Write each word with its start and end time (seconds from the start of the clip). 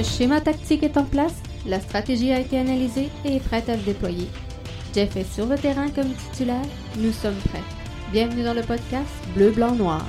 Le 0.00 0.04
schéma 0.04 0.40
tactique 0.40 0.82
est 0.82 0.96
en 0.96 1.04
place, 1.04 1.34
la 1.66 1.78
stratégie 1.78 2.32
a 2.32 2.40
été 2.40 2.58
analysée 2.58 3.10
et 3.22 3.36
est 3.36 3.44
prête 3.46 3.68
à 3.68 3.76
se 3.76 3.84
déployer. 3.84 4.28
Jeff 4.94 5.14
est 5.14 5.30
sur 5.30 5.44
le 5.44 5.58
terrain 5.58 5.90
comme 5.90 6.10
titulaire, 6.14 6.64
nous 6.96 7.12
sommes 7.12 7.36
prêts. 7.50 7.60
Bienvenue 8.10 8.42
dans 8.42 8.54
le 8.54 8.62
podcast 8.62 9.10
Bleu, 9.34 9.50
Blanc, 9.50 9.74
Noir. 9.74 10.06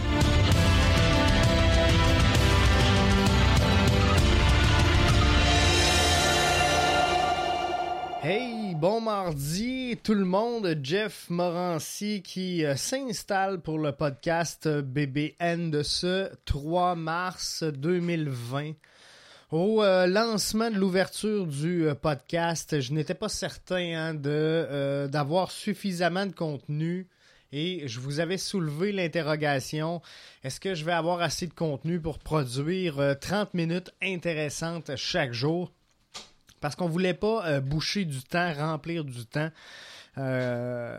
Hey, 8.24 8.74
bon 8.76 9.02
mardi 9.02 9.98
tout 10.04 10.14
le 10.14 10.24
monde, 10.24 10.80
Jeff 10.82 11.30
Morancy 11.30 12.22
qui 12.24 12.64
euh, 12.64 12.78
s'installe 12.78 13.60
pour 13.60 13.78
le 13.78 13.92
podcast 13.92 14.68
euh, 14.68 14.82
BBN 14.82 15.70
de 15.70 15.84
ce 15.84 16.30
3 16.46 16.96
mars 16.96 17.64
2020. 17.64 18.72
Au 19.52 19.84
euh, 19.84 20.08
lancement 20.08 20.72
de 20.72 20.78
l'ouverture 20.78 21.46
du 21.46 21.88
podcast, 22.02 22.80
je 22.80 22.94
n'étais 22.94 23.14
pas 23.14 23.30
certain 23.30 23.76
hein, 23.76 24.14
de 24.14 25.08
d'avoir 25.12 25.52
suffisamment 25.52 26.26
de 26.26 26.32
contenu 26.32 27.08
et 27.52 27.88
je 27.88 28.00
vous 28.00 28.22
avais 28.22 28.38
soulevé 28.38 28.94
l'interrogation 28.94 30.02
est-ce 30.44 30.60
que 30.60 30.74
je 30.74 30.86
vais 30.86 30.94
avoir 30.94 31.22
assez 31.22 31.48
de 31.48 31.54
contenu 31.54 32.00
pour 32.00 32.18
produire 32.20 33.16
30 33.20 33.54
minutes 33.54 33.92
intéressantes 34.02 34.96
chaque 34.96 35.34
jour? 35.34 35.72
Parce 36.62 36.76
qu'on 36.76 36.88
voulait 36.88 37.16
pas 37.16 37.46
euh, 37.48 37.60
boucher 37.60 38.06
du 38.06 38.22
temps, 38.24 38.54
remplir 38.54 39.04
du 39.04 39.26
temps. 39.26 39.50
Euh, 40.18 40.98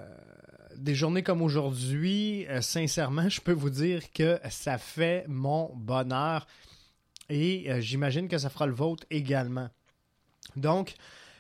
des 0.77 0.95
journées 0.95 1.23
comme 1.23 1.41
aujourd'hui, 1.41 2.47
euh, 2.49 2.61
sincèrement, 2.61 3.29
je 3.31 3.41
peux 3.41 3.53
vous 3.53 3.71
dire 3.71 4.13
que 4.13 4.39
ça 4.51 4.77
fait 4.77 5.25
mon 5.29 5.71
bonheur 5.75 6.47
et 7.29 7.81
j'imagine 7.81 8.29
que 8.29 8.39
ça 8.39 8.51
fera 8.51 8.67
le 8.67 8.75
vôtre 8.75 9.05
également. 9.11 9.69
Donc, 10.57 10.95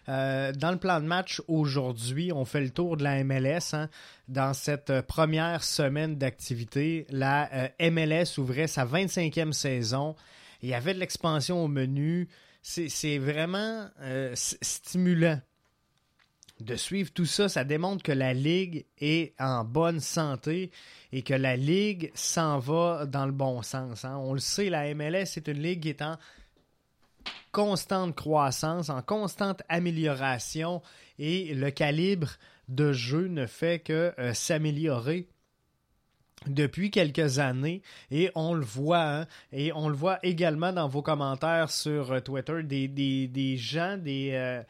dans 0.07 0.71
le 0.73 0.77
plan 0.79 1.01
de 1.01 1.07
match 1.07 1.43
aujourd'hui, 1.49 2.33
on 2.33 2.45
fait 2.45 2.61
le 2.61 2.71
tour 2.71 2.97
de 2.97 3.05
la 3.05 3.23
MLS. 3.25 3.75
Hein. 3.75 3.89
Dans 4.29 4.55
cette 4.55 5.03
première 5.03 5.63
semaine 5.63 6.17
d'activité, 6.17 7.07
la 7.11 7.71
MLS 7.81 8.39
ouvrait 8.39 8.67
sa 8.67 8.85
25e 8.85 9.53
saison. 9.53 10.17
Il 10.63 10.69
y 10.69 10.75
avait 10.75 10.95
de 10.95 10.99
l'expansion 10.99 11.63
au 11.63 11.69
menu 11.69 12.29
c'est 12.63 13.19
vraiment 13.19 13.89
euh, 14.01 14.33
stimulant 14.35 15.41
de 16.65 16.77
suivre 16.77 17.11
tout 17.13 17.27
ça. 17.27 17.49
Ça 17.49 17.65
démontre 17.65 18.03
que 18.03 18.13
la 18.13 18.35
Ligue 18.35 18.87
est 18.99 19.35
en 19.41 19.65
bonne 19.65 20.01
santé 20.01 20.71
et 21.13 21.23
que 21.23 21.35
la 21.35 21.57
Ligue 21.57 22.11
s'en 22.15 22.59
va 22.59 23.07
dans 23.07 23.27
le 23.27 23.33
bon 23.33 23.63
sens. 23.63 24.05
Hein. 24.05 24.17
On 24.19 24.33
le 24.33 24.41
sait, 24.41 24.71
la 24.71 24.95
MLS 24.95 25.37
est 25.37 25.49
une 25.49 25.63
Ligue 25.63 25.83
qui 25.83 25.89
est 25.91 26.03
en 26.03 26.17
constante 27.53 28.17
croissance, 28.17 28.89
en 28.89 29.03
constante 29.03 29.63
amélioration 29.69 30.83
et 31.19 31.55
le 31.55 31.71
calibre 31.71 32.31
de 32.69 32.93
jeu 32.93 33.29
ne 33.29 33.47
fait 33.47 33.81
que 33.81 34.15
euh, 34.19 34.33
s'améliorer 34.33 35.29
depuis 36.47 36.91
quelques 36.91 37.39
années 37.39 37.83
et 38.11 38.31
on 38.35 38.55
le 38.55 38.65
voit 38.65 39.05
hein, 39.05 39.27
et 39.53 39.73
on 39.75 39.89
le 39.89 39.95
voit 39.95 40.19
également 40.23 40.73
dans 40.73 40.89
vos 40.89 41.03
commentaires 41.03 41.71
sur 41.71 42.13
euh, 42.13 42.21
Twitter 42.21 42.63
des, 42.63 43.57
gens 43.59 43.97
des, 43.99 44.31
euh, 44.33 44.63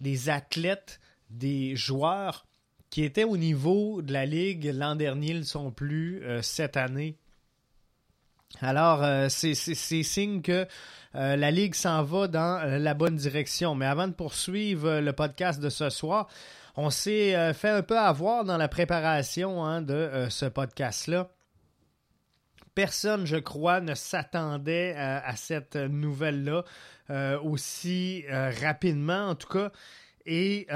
des 0.00 0.30
athlètes 0.30 1.00
des 1.30 1.76
joueurs 1.76 2.46
qui 2.90 3.04
étaient 3.04 3.24
au 3.24 3.36
niveau 3.36 4.02
de 4.02 4.12
la 4.12 4.26
ligue 4.26 4.70
l'an 4.74 4.96
dernier 4.96 5.34
ne 5.34 5.42
sont 5.42 5.70
plus 5.70 6.22
euh, 6.24 6.42
cette 6.42 6.76
année 6.76 7.16
alors 8.60 9.30
c'est 9.30 9.54
signe 9.54 10.42
que 10.42 10.66
la 11.14 11.50
ligue 11.52 11.76
s'en 11.76 12.02
va 12.02 12.26
dans 12.26 12.80
la 12.80 12.94
bonne 12.94 13.14
direction 13.14 13.76
mais 13.76 13.86
avant 13.86 14.08
de 14.08 14.12
poursuivre 14.12 14.98
le 14.98 15.12
podcast 15.12 15.60
de 15.60 15.70
ce 15.70 15.88
soir 15.88 16.26
on 16.76 16.90
s'est 16.90 17.34
euh, 17.34 17.52
fait 17.52 17.68
un 17.68 17.82
peu 17.82 17.98
avoir 17.98 18.44
dans 18.44 18.56
la 18.56 18.68
préparation 18.68 19.64
hein, 19.64 19.82
de 19.82 19.94
euh, 19.94 20.30
ce 20.30 20.46
podcast-là. 20.46 21.30
Personne, 22.74 23.26
je 23.26 23.36
crois, 23.36 23.80
ne 23.80 23.94
s'attendait 23.94 24.94
euh, 24.96 25.20
à 25.22 25.36
cette 25.36 25.76
nouvelle-là 25.76 26.64
aussi 27.42 28.24
rapidement, 28.30 29.30
en 29.30 29.34
tout 29.34 29.48
cas. 29.48 29.72
Et 30.26 30.66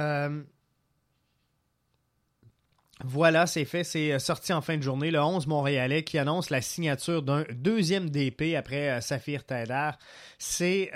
voilà, 3.04 3.46
c'est 3.46 3.64
fait, 3.64 3.84
c'est 3.84 4.18
sorti 4.18 4.52
en 4.52 4.62
fin 4.62 4.76
de 4.76 4.82
journée, 4.82 5.10
le 5.10 5.20
11 5.20 5.46
Montréalais 5.46 6.04
qui 6.04 6.16
annonce 6.16 6.48
la 6.48 6.62
signature 6.62 7.22
d'un 7.22 7.44
deuxième 7.50 8.08
DP 8.08 8.54
après 8.56 9.00
Saphir 9.00 9.44
Taider. 9.44 9.90
C'est 10.38 10.90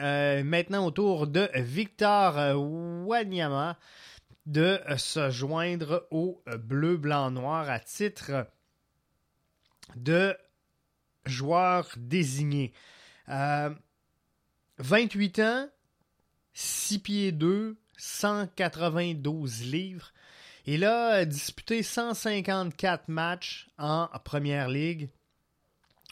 maintenant 0.45 0.87
au 0.87 0.91
tour 0.91 1.27
de 1.27 1.49
Victor 1.55 2.57
Wanyama 3.07 3.77
de 4.49 4.81
euh, 4.89 4.97
se 4.97 5.31
joindre 5.31 6.09
au 6.11 6.43
euh, 6.49 6.57
bleu, 6.57 6.97
blanc, 6.97 7.31
noir 7.31 7.69
à 7.69 7.79
titre 7.79 8.49
de 9.95 10.35
joueur 11.27 11.91
désigné. 11.97 12.73
28 13.27 15.39
euh, 15.39 15.45
ans, 15.45 15.69
6 16.55 16.99
pieds 17.01 17.33
2, 17.33 17.77
192 17.99 19.65
livres. 19.65 20.13
Il 20.67 20.85
a 20.85 21.25
disputé 21.25 21.83
154 21.83 23.09
matchs 23.09 23.69
en 23.79 24.09
Première 24.25 24.69
Ligue 24.69 25.11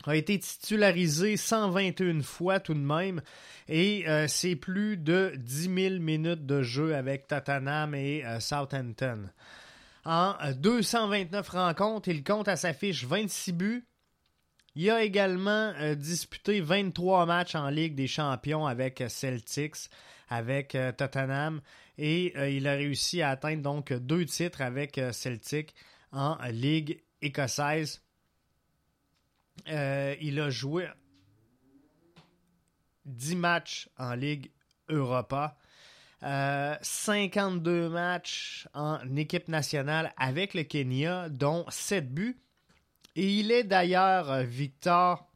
a 0.04 0.16
été 0.16 0.38
titularisé 0.38 1.36
121 1.36 2.22
fois 2.22 2.60
tout 2.60 2.74
de 2.74 2.78
même 2.78 3.22
et 3.68 4.08
euh, 4.08 4.26
c'est 4.28 4.56
plus 4.56 4.96
de 4.96 5.32
10 5.36 5.74
000 5.90 6.00
minutes 6.00 6.46
de 6.46 6.62
jeu 6.62 6.94
avec 6.94 7.26
Tottenham 7.26 7.94
et 7.94 8.24
euh, 8.24 8.40
Southampton. 8.40 9.28
En 10.04 10.34
229 10.56 11.48
euh, 11.54 11.58
rencontres, 11.58 12.08
il 12.08 12.22
compte 12.22 12.48
à 12.48 12.56
sa 12.56 12.72
fiche 12.72 13.04
26 13.04 13.52
buts. 13.52 13.88
Il 14.76 14.90
a 14.90 15.02
également 15.02 15.72
disputé 15.96 16.60
23 16.60 17.24
matchs 17.24 17.54
en 17.54 17.70
Ligue 17.70 17.94
des 17.94 18.06
Champions 18.06 18.66
avec 18.66 19.02
Celtics, 19.08 19.88
avec 20.28 20.76
Tottenham 20.96 21.60
et 21.98 22.56
il 22.56 22.66
a 22.66 22.72
réussi 22.72 23.22
à 23.22 23.30
atteindre 23.30 23.62
donc 23.62 23.92
deux 23.92 24.24
titres 24.24 24.60
avec 24.60 25.00
Celtic 25.12 25.74
en 26.12 26.36
Ligue 26.50 27.00
écossaise. 27.22 28.02
Euh, 29.68 30.14
il 30.20 30.40
a 30.40 30.50
joué 30.50 30.88
10 33.04 33.36
matchs 33.36 33.88
en 33.98 34.14
Ligue 34.14 34.50
Europa. 34.88 35.56
52 36.20 37.70
euh, 37.70 37.88
matchs 37.90 38.66
en 38.74 38.98
équipe 39.16 39.48
nationale 39.48 40.12
avec 40.16 40.54
le 40.54 40.62
Kenya, 40.62 41.28
dont 41.28 41.64
7 41.68 42.12
buts. 42.12 42.40
Et 43.14 43.38
il 43.38 43.52
est 43.52 43.64
d'ailleurs, 43.64 44.30
euh, 44.30 44.42
Victor, 44.42 45.30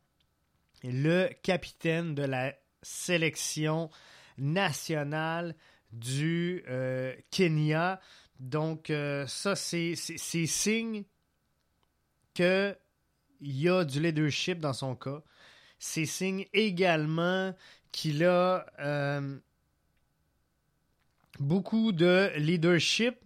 le 0.82 1.28
capitaine 1.42 2.14
de 2.14 2.22
la 2.22 2.54
sélection 2.82 3.90
nationale 4.40 5.54
du 5.92 6.64
Kenya. 7.30 8.00
Donc, 8.40 8.92
ça, 9.26 9.54
c'est 9.54 9.94
signe 9.94 11.04
que 12.34 12.76
il 13.40 13.60
y 13.60 13.68
a 13.68 13.84
du 13.84 14.00
leadership 14.00 14.60
dans 14.60 14.72
son 14.72 14.94
cas. 14.94 15.22
C'est 15.78 16.06
signe 16.06 16.46
également 16.52 17.54
qu'il 17.90 18.24
a 18.24 18.66
euh, 18.78 19.38
beaucoup 21.38 21.92
de 21.92 22.30
leadership. 22.36 23.16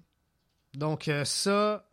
Donc 0.75 1.09
euh, 1.09 1.25
ça, 1.25 1.89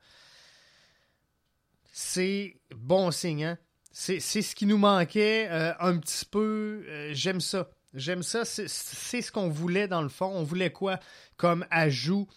c'est 1.92 2.62
bon 2.75 3.12
signe. 3.12 3.45
Hein? 3.45 3.57
C'est 3.92 4.19
ce 4.19 4.56
qui 4.56 4.66
nous 4.66 4.78
manquait 4.78 5.48
euh, 5.50 5.74
un 5.80 5.98
petit 5.98 6.25
peu. 6.25 6.86
J'aime 7.12 7.42
ça. 7.42 7.69
J'aime 7.94 8.24
ça. 8.24 8.46
C'est 8.46 8.68
ce 8.68 9.32
qu'on 9.32 9.50
voulait 9.50 9.88
dans 9.88 10.02
le 10.02 10.10
fond. 10.10 10.28
On 10.28 10.44
voulait 10.44 10.72
quoi 10.72 11.00
comme 11.38 11.66
ajout 11.70 12.28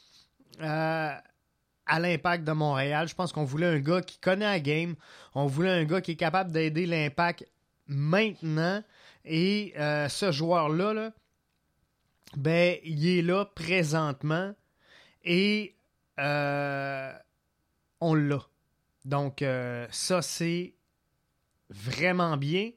à 0.61 1.21
l'impact 2.01 2.45
de 2.45 2.53
Montréal? 2.53 3.09
Je 3.09 3.15
pense 3.15 3.33
qu'on 3.33 3.45
voulait 3.45 3.67
un 3.67 3.79
gars 3.79 4.01
qui 4.01 4.19
connaît 4.19 4.45
la 4.47 4.61
game. 4.61 4.95
On 5.35 5.47
voulait 5.47 5.71
un 5.71 5.85
gars 5.85 6.01
qui 6.01 6.12
est 6.12 6.17
capable 6.17 6.51
d'aider 6.53 6.87
l'impact 6.87 7.47
maintenant. 7.87 8.83
Et 9.25 9.73
euh, 9.79 10.09
ce 10.09 10.33
joueur-là, 10.33 11.12
ben, 12.37 12.77
il 12.85 13.06
est 13.06 13.23
là 13.23 13.45
présentement. 13.45 14.55
Et 15.23 15.75
euh, 16.19 17.12
on 18.01 18.15
l'a. 18.15 18.47
Donc, 19.05 19.43
euh, 19.43 19.87
ça, 19.91 20.23
c'est 20.23 20.75
vraiment 21.71 22.37
bien 22.37 22.71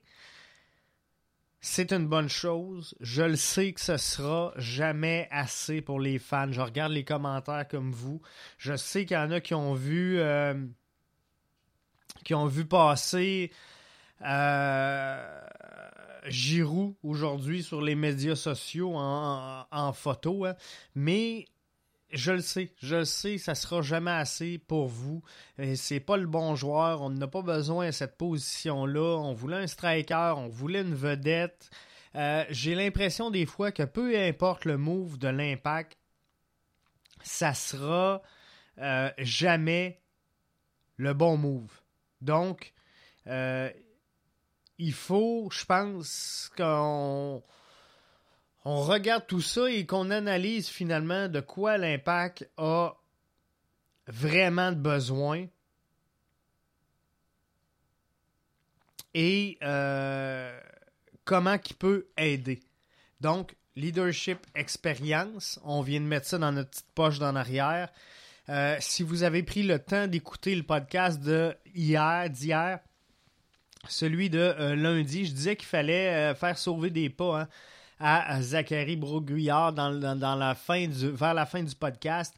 c'est 1.67 1.91
une 1.91 2.07
bonne 2.07 2.29
chose. 2.29 2.95
Je 3.01 3.23
le 3.23 3.35
sais 3.35 3.73
que 3.73 3.81
ce 3.81 3.97
sera 3.97 4.53
jamais 4.55 5.27
assez 5.31 5.81
pour 5.81 5.99
les 5.99 6.17
fans. 6.17 6.51
Je 6.51 6.61
regarde 6.61 6.93
les 6.93 7.03
commentaires 7.03 7.67
comme 7.67 7.91
vous. 7.91 8.21
Je 8.57 8.75
sais 8.77 9.05
qu'il 9.05 9.17
y 9.17 9.19
en 9.19 9.31
a 9.31 9.41
qui 9.41 9.53
ont 9.53 9.73
vu 9.73 10.17
euh, 10.17 10.53
qui 12.23 12.33
ont 12.33 12.45
vu 12.47 12.65
passer 12.65 13.51
euh, 14.25 15.41
Giroud 16.27 16.95
aujourd'hui 17.03 17.63
sur 17.63 17.81
les 17.81 17.95
médias 17.95 18.35
sociaux 18.35 18.93
en, 18.95 19.93
photo, 19.93 20.45
hein. 20.45 20.55
mais 20.95 21.45
je 22.11 22.31
le 22.31 22.41
sais, 22.41 22.73
je 22.81 22.97
le 22.97 23.05
sais, 23.05 23.37
ça 23.37 23.55
sera 23.55 23.81
jamais 23.81 24.11
assez 24.11 24.57
pour 24.57 24.87
vous. 24.87 25.21
C'est 25.75 25.99
pas 25.99 26.17
le 26.17 26.27
bon 26.27 26.55
joueur, 26.55 27.01
on 27.01 27.09
n'a 27.09 27.27
pas 27.27 27.41
besoin 27.41 27.87
de 27.87 27.91
cette 27.91 28.17
position-là. 28.17 29.17
On 29.17 29.33
voulait 29.33 29.57
un 29.57 29.67
striker, 29.67 30.33
on 30.37 30.47
voulait 30.47 30.81
une 30.81 30.95
vedette. 30.95 31.69
Euh, 32.15 32.45
j'ai 32.49 32.75
l'impression 32.75 33.29
des 33.29 33.45
fois 33.45 33.71
que 33.71 33.83
peu 33.83 34.17
importe 34.17 34.65
le 34.65 34.77
move 34.77 35.17
de 35.17 35.27
l'impact, 35.27 35.97
ça 37.21 37.53
sera 37.53 38.21
euh, 38.79 39.11
jamais 39.17 40.01
le 40.95 41.13
bon 41.13 41.37
move. 41.37 41.81
Donc, 42.21 42.73
euh, 43.27 43.69
il 44.77 44.93
faut, 44.93 45.49
je 45.51 45.65
pense, 45.65 46.51
qu'on 46.55 47.43
on 48.69 48.81
regarde 48.81 49.25
tout 49.25 49.39
ça 49.39 49.71
et 49.71 49.85
qu'on 49.85 50.11
analyse 50.11 50.67
finalement 50.67 51.29
de 51.29 51.39
quoi 51.39 51.77
l'impact 51.77 52.49
a 52.57 52.91
vraiment 54.07 54.73
besoin. 54.73 55.47
Et 59.13 59.57
euh, 59.63 60.59
comment 61.23 61.55
il 61.65 61.75
peut 61.75 62.07
aider. 62.17 62.59
Donc, 63.21 63.55
leadership, 63.77 64.39
expérience, 64.53 65.61
on 65.63 65.81
vient 65.81 66.01
de 66.01 66.05
mettre 66.05 66.27
ça 66.27 66.37
dans 66.37 66.51
notre 66.51 66.71
petite 66.71 66.91
poche 66.93 67.19
d'en 67.19 67.37
arrière. 67.37 67.87
Euh, 68.49 68.75
si 68.81 69.01
vous 69.01 69.23
avez 69.23 69.43
pris 69.43 69.63
le 69.63 69.79
temps 69.79 70.07
d'écouter 70.07 70.53
le 70.53 70.63
podcast 70.63 71.21
de 71.21 71.55
hier, 71.73 72.29
d'hier, 72.29 72.79
celui 73.87 74.29
de 74.29 74.39
euh, 74.39 74.75
lundi, 74.75 75.25
je 75.25 75.31
disais 75.31 75.55
qu'il 75.55 75.69
fallait 75.69 76.35
faire 76.35 76.57
sauver 76.57 76.89
des 76.89 77.09
pas. 77.09 77.43
Hein 77.43 77.47
à 77.99 78.41
Zachary 78.41 78.95
Broguillard 78.95 79.73
dans, 79.73 80.37
la 80.37 80.55
fin 80.55 80.87
vers 80.89 81.33
la 81.33 81.45
fin 81.45 81.63
du 81.63 81.75
podcast. 81.75 82.35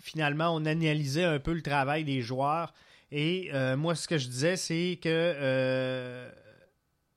Finalement, 0.00 0.54
on 0.54 0.64
analysait 0.64 1.24
un 1.24 1.38
peu 1.38 1.52
le 1.52 1.62
travail 1.62 2.04
des 2.04 2.22
joueurs. 2.22 2.72
Et 3.10 3.50
euh, 3.52 3.76
moi, 3.76 3.94
ce 3.94 4.06
que 4.06 4.18
je 4.18 4.28
disais, 4.28 4.56
c'est 4.56 4.98
que 5.02 5.08
euh, 5.08 6.30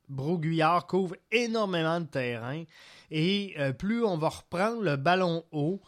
Broguillard 0.10 0.88
couvre 0.88 1.16
énormément 1.31 2.00
de 2.00 2.06
terrain. 2.06 2.63
Et 3.12 3.54
euh, 3.60 3.74
plus 3.74 4.04
on 4.04 4.18
va 4.18 4.30
reprendre 4.30 4.81
le 4.81 4.96
ballon 4.96 5.44
haut, 5.52 5.81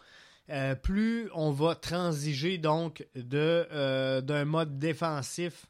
euh, 0.50 0.76
plus 0.76 1.30
on 1.34 1.52
va 1.52 1.74
transiger 1.76 2.58
donc 2.58 3.08
d'un 3.16 4.46
mode 4.46 4.78
défensif 4.78 5.66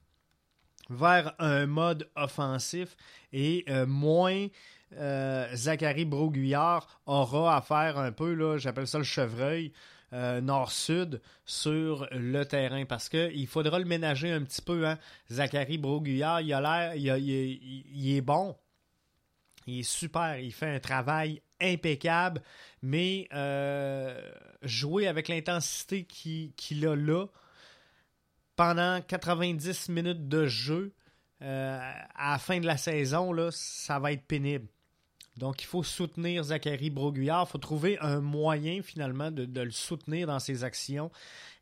vers 0.90 1.34
un 1.40 1.66
mode 1.66 2.10
offensif 2.16 2.98
et 3.32 3.66
moins 3.88 4.48
euh, 4.98 5.48
Zachary 5.56 6.06
Broguillard 6.06 7.02
aura 7.06 7.58
à 7.58 7.62
faire 7.62 7.98
un 7.98 8.12
peu, 8.12 8.34
là, 8.34 8.58
j'appelle 8.58 8.88
ça 8.88 8.98
le 8.98 9.04
chevreuil, 9.04 9.72
euh, 10.14 10.42
nord-sud 10.42 11.22
sur 11.46 12.08
le 12.12 12.44
terrain 12.44 12.86
parce 12.86 13.10
qu'il 13.10 13.48
faudra 13.48 13.80
le 13.80 13.86
ménager 13.86 14.32
un 14.32 14.44
petit 14.44 14.62
peu. 14.62 14.88
Hein. 14.88 14.98
Zachary 15.32 15.78
Broguillard, 15.78 16.42
il 16.42 16.54
a 16.54 16.62
l'air, 16.62 16.96
il, 16.96 18.16
est 18.16 18.22
bon, 18.22 18.56
il 19.66 19.80
est 19.80 19.84
super, 19.84 20.38
il 20.38 20.54
fait 20.54 20.76
un 20.76 20.80
travail 20.80 21.42
impeccable, 21.60 22.42
mais 22.82 23.28
euh, 23.34 24.32
jouer 24.62 25.08
avec 25.08 25.28
l'intensité 25.28 26.04
qu'il 26.04 26.88
a 26.88 26.96
là 26.96 27.26
pendant 28.56 29.02
90 29.02 29.90
minutes 29.90 30.28
de 30.28 30.46
jeu 30.46 30.94
à 31.42 32.32
la 32.32 32.38
fin 32.38 32.60
de 32.62 32.66
la 32.66 32.78
saison, 32.78 33.34
ça 33.52 34.00
va 34.00 34.14
être 34.14 34.26
pénible. 34.26 34.68
Donc, 35.38 35.64
il 35.64 35.66
faut 35.66 35.84
soutenir 35.84 36.44
Zachary 36.44 36.90
Broguillard. 36.90 37.46
Il 37.48 37.52
faut 37.52 37.58
trouver 37.58 37.98
un 38.00 38.20
moyen, 38.20 38.82
finalement, 38.84 39.32
de, 39.32 39.62
le 39.62 39.72
soutenir 39.72 40.28
dans 40.28 40.40
ses 40.40 40.64
actions. 40.64 41.12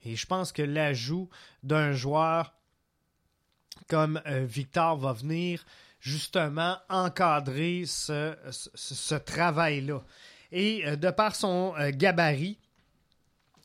Et 0.04 0.16
je 0.16 0.26
pense 0.26 0.52
que 0.52 0.62
l'ajout 0.62 1.30
d'un 1.64 1.94
joueur 1.94 2.54
comme 3.88 4.22
euh, 4.26 4.46
Victor 4.46 4.98
va 4.98 5.14
venir 5.14 5.66
justement 6.00 6.78
encadrer 6.90 7.84
ce, 7.86 9.16
travail-là. 9.16 10.02
Et 10.52 10.86
euh, 10.86 10.96
de 10.96 11.10
par 11.12 11.36
son 11.36 11.74
euh, 11.78 11.92
gabarit, 11.94 12.58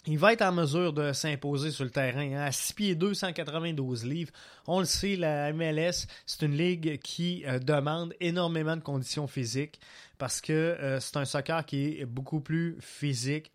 il 0.07 0.19
va 0.19 0.33
être 0.33 0.43
en 0.43 0.53
mesure 0.53 0.93
de 0.93 1.13
s'imposer 1.13 1.71
sur 1.71 1.85
le 1.85 1.91
terrain. 1.91 2.33
Hein. 2.33 2.43
À 2.43 2.53
6 2.53 2.73
pieds 2.75 2.95
2, 2.95 3.15
192 3.15 4.05
livres. 4.05 4.33
On 4.67 4.79
le 4.79 4.85
sait, 4.85 5.17
la 5.17 5.53
MLS, 5.53 6.07
c'est 6.27 6.43
une 6.43 6.57
ligue 6.57 6.99
qui 7.01 7.45
euh, 7.47 7.59
demande 7.59 8.15
énormément 8.21 8.77
de 8.77 8.83
conditions 8.83 9.27
physiques 9.27 9.81
parce 10.19 10.41
que 10.41 10.53
euh, 10.53 11.01
c'est 11.01 11.17
un 11.17 11.25
soccer 11.25 11.67
qui 11.67 12.01
est 12.01 12.07
beaucoup 12.07 12.41
plus 12.41 12.77
physique 12.81 13.51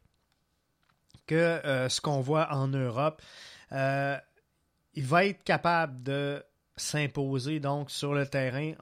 que 1.25 1.35
euh, 1.35 1.87
ce 1.87 2.01
qu'on 2.01 2.19
voit 2.19 2.51
en 2.53 2.67
Europe. 2.67 3.21
il 3.71 5.05
va 5.05 5.25
être 5.25 5.43
capable 5.43 6.03
de 6.03 6.43
s'imposer 6.75 7.59
donc 7.59 7.91
sur 7.91 8.13
le 8.13 8.25
terrain. 8.25 8.73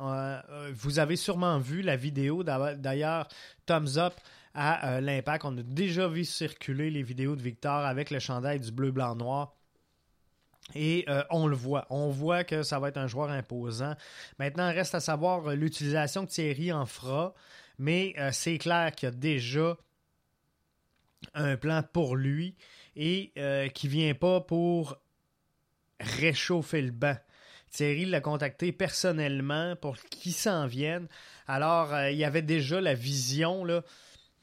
vous 0.73 0.99
avez 0.99 1.15
sûrement 1.15 1.59
vu 1.59 1.81
la 1.81 1.95
vidéo 1.95 2.43
d'ailleurs, 2.43 3.27
thumbs 3.65 3.97
up 3.97 4.13
à 4.59 4.89
euh, 4.89 5.01
l'impact. 5.01 5.45
On 5.45 5.57
a 5.57 5.63
déjà 5.63 6.09
vu 6.09 6.25
circuler 6.25 6.91
les 6.91 7.01
vidéos 7.01 7.37
de 7.37 7.41
Victor 7.41 7.85
avec 7.85 8.11
le 8.11 8.19
chandail 8.19 8.59
du 8.59 8.73
bleu, 8.73 8.91
blanc, 8.91 9.15
noir. 9.15 9.55
Et 10.75 11.05
euh, 11.07 11.23
on 11.29 11.47
le 11.47 11.55
voit. 11.55 11.87
On 11.89 12.09
voit 12.09 12.43
que 12.43 12.61
ça 12.61 12.77
va 12.77 12.89
être 12.89 12.97
un 12.97 13.07
joueur 13.07 13.29
imposant. 13.29 13.95
Maintenant, 14.37 14.67
reste 14.67 14.93
à 14.95 14.99
savoir 14.99 15.47
euh, 15.47 15.55
l'utilisation 15.55 16.25
que 16.25 16.31
Thierry 16.31 16.73
en 16.73 16.85
fera. 16.85 17.33
Mais 17.77 18.13
c'est 18.33 18.57
clair 18.57 18.91
qu'il 18.93 19.07
y 19.07 19.11
a 19.11 19.15
déjà 19.15 19.77
un 21.33 21.55
plan 21.55 21.81
pour 21.81 22.17
lui 22.17 22.57
et 22.97 23.31
qui 23.73 23.87
ne 23.87 23.91
vient 23.91 24.13
pas 24.13 24.41
pour 24.41 24.97
réchauffer 26.01 26.81
le 26.81 26.91
banc. 26.91 27.15
Thierry 27.71 28.03
l'a 28.03 28.19
contacté 28.19 28.73
personnellement 28.73 29.77
pour 29.77 29.95
qu'il 29.97 30.33
s'en 30.33 30.67
vienne. 30.67 31.07
Alors, 31.47 31.97
il 32.09 32.17
y 32.17 32.25
avait 32.25 32.41
déjà 32.41 32.81
la 32.81 32.95
vision 32.95 33.63
là, 33.63 33.81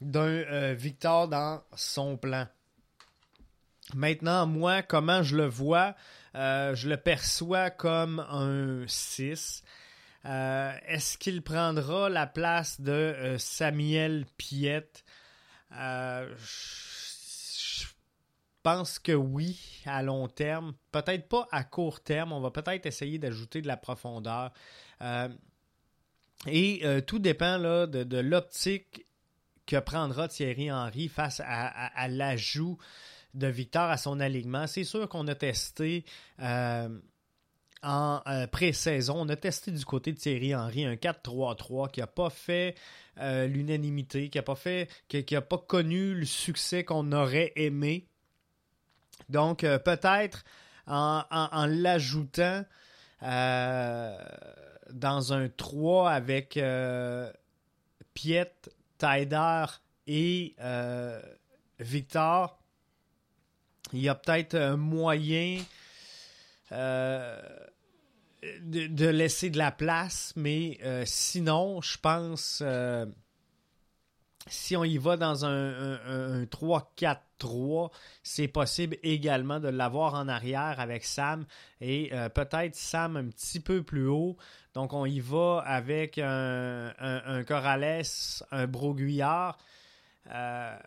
d'un 0.00 0.26
euh, 0.28 0.75
Victor 0.75 1.28
dans 1.28 1.62
son 1.75 2.16
plan. 2.16 2.46
Maintenant, 3.94 4.47
moi, 4.47 4.82
comment 4.82 5.23
je 5.23 5.37
le 5.37 5.47
vois, 5.47 5.94
euh, 6.35 6.75
je 6.75 6.88
le 6.88 6.97
perçois 6.97 7.70
comme 7.70 8.18
un 8.18 8.85
6. 8.87 9.62
Euh, 10.25 10.73
est-ce 10.87 11.16
qu'il 11.18 11.42
prendra 11.42 12.09
la 12.09 12.26
place 12.26 12.80
de 12.80 13.37
Samuel 13.38 14.26
Piette? 14.37 15.04
je 15.70 16.26
pense 18.62 18.99
que 18.99 19.12
oui, 19.12 19.82
à 19.85 20.02
long 20.02 20.26
terme. 20.28 20.75
Peut-être 20.90 21.28
pas 21.28 21.47
à 21.52 21.62
court 21.64 22.00
terme. 22.00 22.32
On 22.32 22.40
va 22.40 22.50
peut-être 22.50 22.87
essayer 22.87 23.18
d'ajouter 23.18 23.61
de 23.62 23.66
la 23.68 23.76
profondeur. 23.76 24.52
et 26.47 27.02
tout 27.06 27.18
dépend 27.18 27.59
là, 27.59 27.87
de 27.87 28.18
l'optique 28.18 29.05
que 29.66 29.76
prendra 29.76 30.28
Thierry 30.28 30.70
Henry 30.70 31.08
face 31.08 31.42
à, 31.44 32.08
l'ajout 32.08 32.78
de 33.35 33.49
Victor 33.49 33.90
à 33.90 33.96
son 33.96 34.20
alignement. 34.20 34.66
C'est 34.66 34.85
sûr 34.85 35.08
qu'on 35.08 35.26
a 35.26 35.35
testé 35.35 36.04
euh, 36.40 36.88
en 37.82 38.23
euh, 38.26 38.46
pré-saison, 38.46 39.16
on 39.18 39.28
a 39.28 39.37
testé 39.37 39.70
du 39.70 39.85
côté 39.85 40.12
de 40.12 40.18
Thierry 40.18 40.54
Henry 40.54 40.87
un 40.87 40.94
4-3-3 40.94 41.90
qui 41.90 42.00
n'a 42.00 42.06
pas 42.06 42.30
fait 42.30 42.75
euh, 43.18 43.46
l'unanimité, 43.46 44.30
qui 44.30 44.38
n'a 44.38 44.42
pas 44.42 44.54
fait, 44.54 44.88
qui, 45.08 45.23
pas 45.23 45.58
connu 45.58 46.14
le 46.14 46.25
succès 46.25 46.85
qu'on 46.85 47.12
aurait 47.12 47.52
aimé. 47.56 48.06
Donc 49.28 49.61
peut-être 49.61 50.44
en, 50.87 51.25
en 51.30 51.66
l'ajoutant 51.66 52.64
dans 53.20 55.32
un 55.32 55.49
3 55.49 56.11
avec 56.11 56.58
Piet, 58.14 58.52
Tyder 58.98 59.64
et 60.06 60.54
euh, 60.60 61.20
Victor, 61.78 62.58
il 63.92 64.00
y 64.00 64.08
a 64.08 64.14
peut-être 64.14 64.54
un 64.54 64.76
moyen 64.76 65.62
euh, 66.72 67.40
de, 68.62 69.06
laisser 69.06 69.50
de 69.50 69.58
la 69.58 69.72
place, 69.72 70.32
mais 70.36 70.78
euh, 70.82 71.02
sinon, 71.06 71.80
je 71.80 71.98
pense, 71.98 72.62
si 74.48 74.76
on 74.76 74.84
y 74.84 74.98
va 74.98 75.16
dans 75.16 75.44
un, 75.44 76.44
3-4-3, 76.44 77.90
c'est 78.22 78.48
possible 78.48 78.96
également 79.02 79.58
de 79.58 79.68
l'avoir 79.68 80.14
en 80.14 80.28
arrière 80.28 80.78
avec 80.78 81.04
Sam 81.04 81.46
et 81.80 82.10
peut-être 82.34 82.76
Sam 82.76 83.16
un 83.16 83.28
petit 83.28 83.60
peu 83.60 83.82
plus 83.82 84.06
haut 84.06 84.36
donc, 84.76 84.92
on 84.92 85.06
y 85.06 85.21
va 85.21 85.62
avec 85.64 86.18
un, 86.18 86.92
un, 86.99 87.45
Corrales, 87.45 88.02
un 88.50 88.66
Broguillard, 88.66 89.56
euh, 90.30 90.78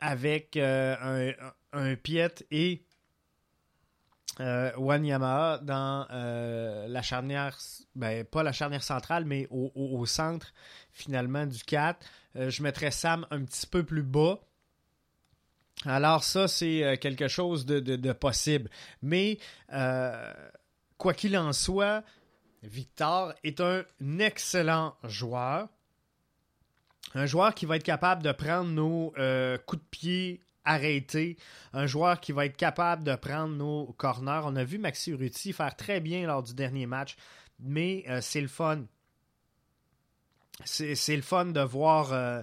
avec 0.00 0.56
euh, 0.56 0.96
un, 0.98 1.32
un 1.78 1.94
Piet 1.94 2.46
et 2.50 2.86
euh, 4.40 4.70
Wanyama 4.78 5.60
dans 5.60 6.06
euh, 6.10 6.88
la 6.88 7.02
charnière, 7.02 7.58
ben, 7.94 8.24
pas 8.24 8.42
la 8.42 8.52
charnière 8.52 8.82
centrale, 8.82 9.26
mais 9.26 9.46
au, 9.50 10.06
centre 10.06 10.54
finalement 10.90 11.44
du 11.44 11.62
4. 11.62 12.00
Euh, 12.36 12.48
je 12.48 12.62
mettrais 12.62 12.90
Sam 12.90 13.26
un 13.30 13.44
petit 13.44 13.66
peu 13.66 13.84
plus 13.84 14.02
bas. 14.02 14.40
Alors 15.84 16.24
ça, 16.24 16.48
c'est 16.48 16.96
quelque 16.98 17.28
chose 17.28 17.66
de, 17.66 18.12
possible. 18.14 18.70
Mais 19.02 19.38
quoi 20.98 21.14
qu'il 21.14 21.36
en 21.36 21.52
soit, 21.52 22.02
Victor 22.62 23.34
est 23.44 23.60
un 23.60 23.84
excellent 24.18 24.96
joueur. 25.04 25.68
Un 27.14 27.26
joueur 27.26 27.54
qui 27.54 27.66
va 27.66 27.76
être 27.76 27.84
capable 27.84 28.22
de 28.22 28.32
prendre 28.32 28.70
nos 28.70 29.10
coups 29.66 29.82
de 29.82 29.88
pied 29.90 30.40
arrêter, 30.66 31.38
un 31.72 31.86
joueur 31.86 32.20
qui 32.20 32.32
va 32.32 32.44
être 32.44 32.56
capable 32.56 33.04
de 33.04 33.14
prendre 33.14 33.54
nos 33.54 33.86
corners. 33.96 34.42
On 34.44 34.56
a 34.56 34.64
vu 34.64 34.78
Maxi 34.78 35.12
Urruti 35.12 35.52
faire 35.52 35.74
très 35.76 36.00
bien 36.00 36.26
lors 36.26 36.42
du 36.42 36.52
dernier 36.52 36.86
match, 36.86 37.16
mais 37.60 38.04
euh, 38.08 38.20
c'est 38.20 38.40
le 38.40 38.48
fun. 38.48 38.84
C'est 40.64 41.16
le 41.16 41.22
fun 41.22 41.46
de 41.46 41.60
voir 41.60 42.12
euh, 42.12 42.42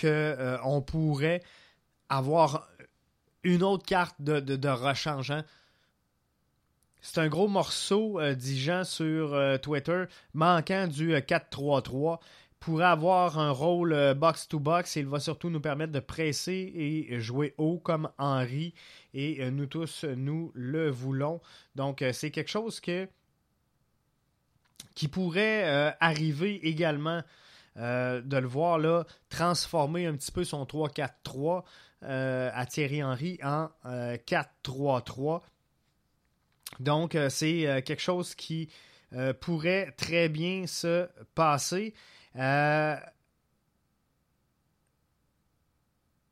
qu'on 0.00 0.06
euh, 0.08 0.80
pourrait 0.80 1.42
avoir 2.08 2.68
une 3.42 3.62
autre 3.62 3.84
carte 3.84 4.16
de, 4.18 4.40
de, 4.40 4.56
de 4.56 4.68
rechangeant. 4.68 5.42
C'est 7.06 7.20
un 7.20 7.28
gros 7.28 7.48
morceau, 7.48 8.18
dit 8.34 8.58
Jean 8.58 8.82
sur 8.82 9.38
Twitter, 9.60 10.04
manquant 10.32 10.86
du 10.86 11.12
4-3-3 11.14 12.18
pourrait 12.64 12.86
avoir 12.86 13.38
un 13.38 13.50
rôle 13.50 14.14
box-to-box 14.14 14.96
euh, 14.96 15.00
il 15.00 15.06
va 15.06 15.20
surtout 15.20 15.50
nous 15.50 15.60
permettre 15.60 15.92
de 15.92 16.00
presser 16.00 16.72
et 16.74 17.20
jouer 17.20 17.54
haut 17.58 17.78
comme 17.78 18.08
Henry 18.16 18.72
et 19.12 19.42
euh, 19.42 19.50
nous 19.50 19.66
tous, 19.66 20.04
nous 20.04 20.50
le 20.54 20.88
voulons. 20.88 21.42
Donc, 21.74 22.00
euh, 22.00 22.14
c'est 22.14 22.30
quelque 22.30 22.50
chose 22.50 22.80
que, 22.80 23.06
qui 24.94 25.08
pourrait 25.08 25.94
arriver 26.00 26.66
également 26.66 27.22
de 27.76 28.36
le 28.36 28.46
voir 28.46 28.78
là, 28.78 29.04
transformer 29.28 30.06
un 30.06 30.14
petit 30.14 30.30
peu 30.30 30.44
son 30.44 30.64
3-4-3 30.64 31.64
à 32.02 32.66
Thierry 32.66 33.02
Henry 33.02 33.38
en 33.42 33.68
4-3-3. 33.84 35.40
Donc, 36.80 37.16
c'est 37.28 37.82
quelque 37.84 38.02
chose 38.02 38.34
qui 38.34 38.68
pourrait 39.40 39.92
très 39.96 40.28
bien 40.28 40.66
se 40.66 41.08
passer. 41.34 41.94
Euh, 42.36 42.96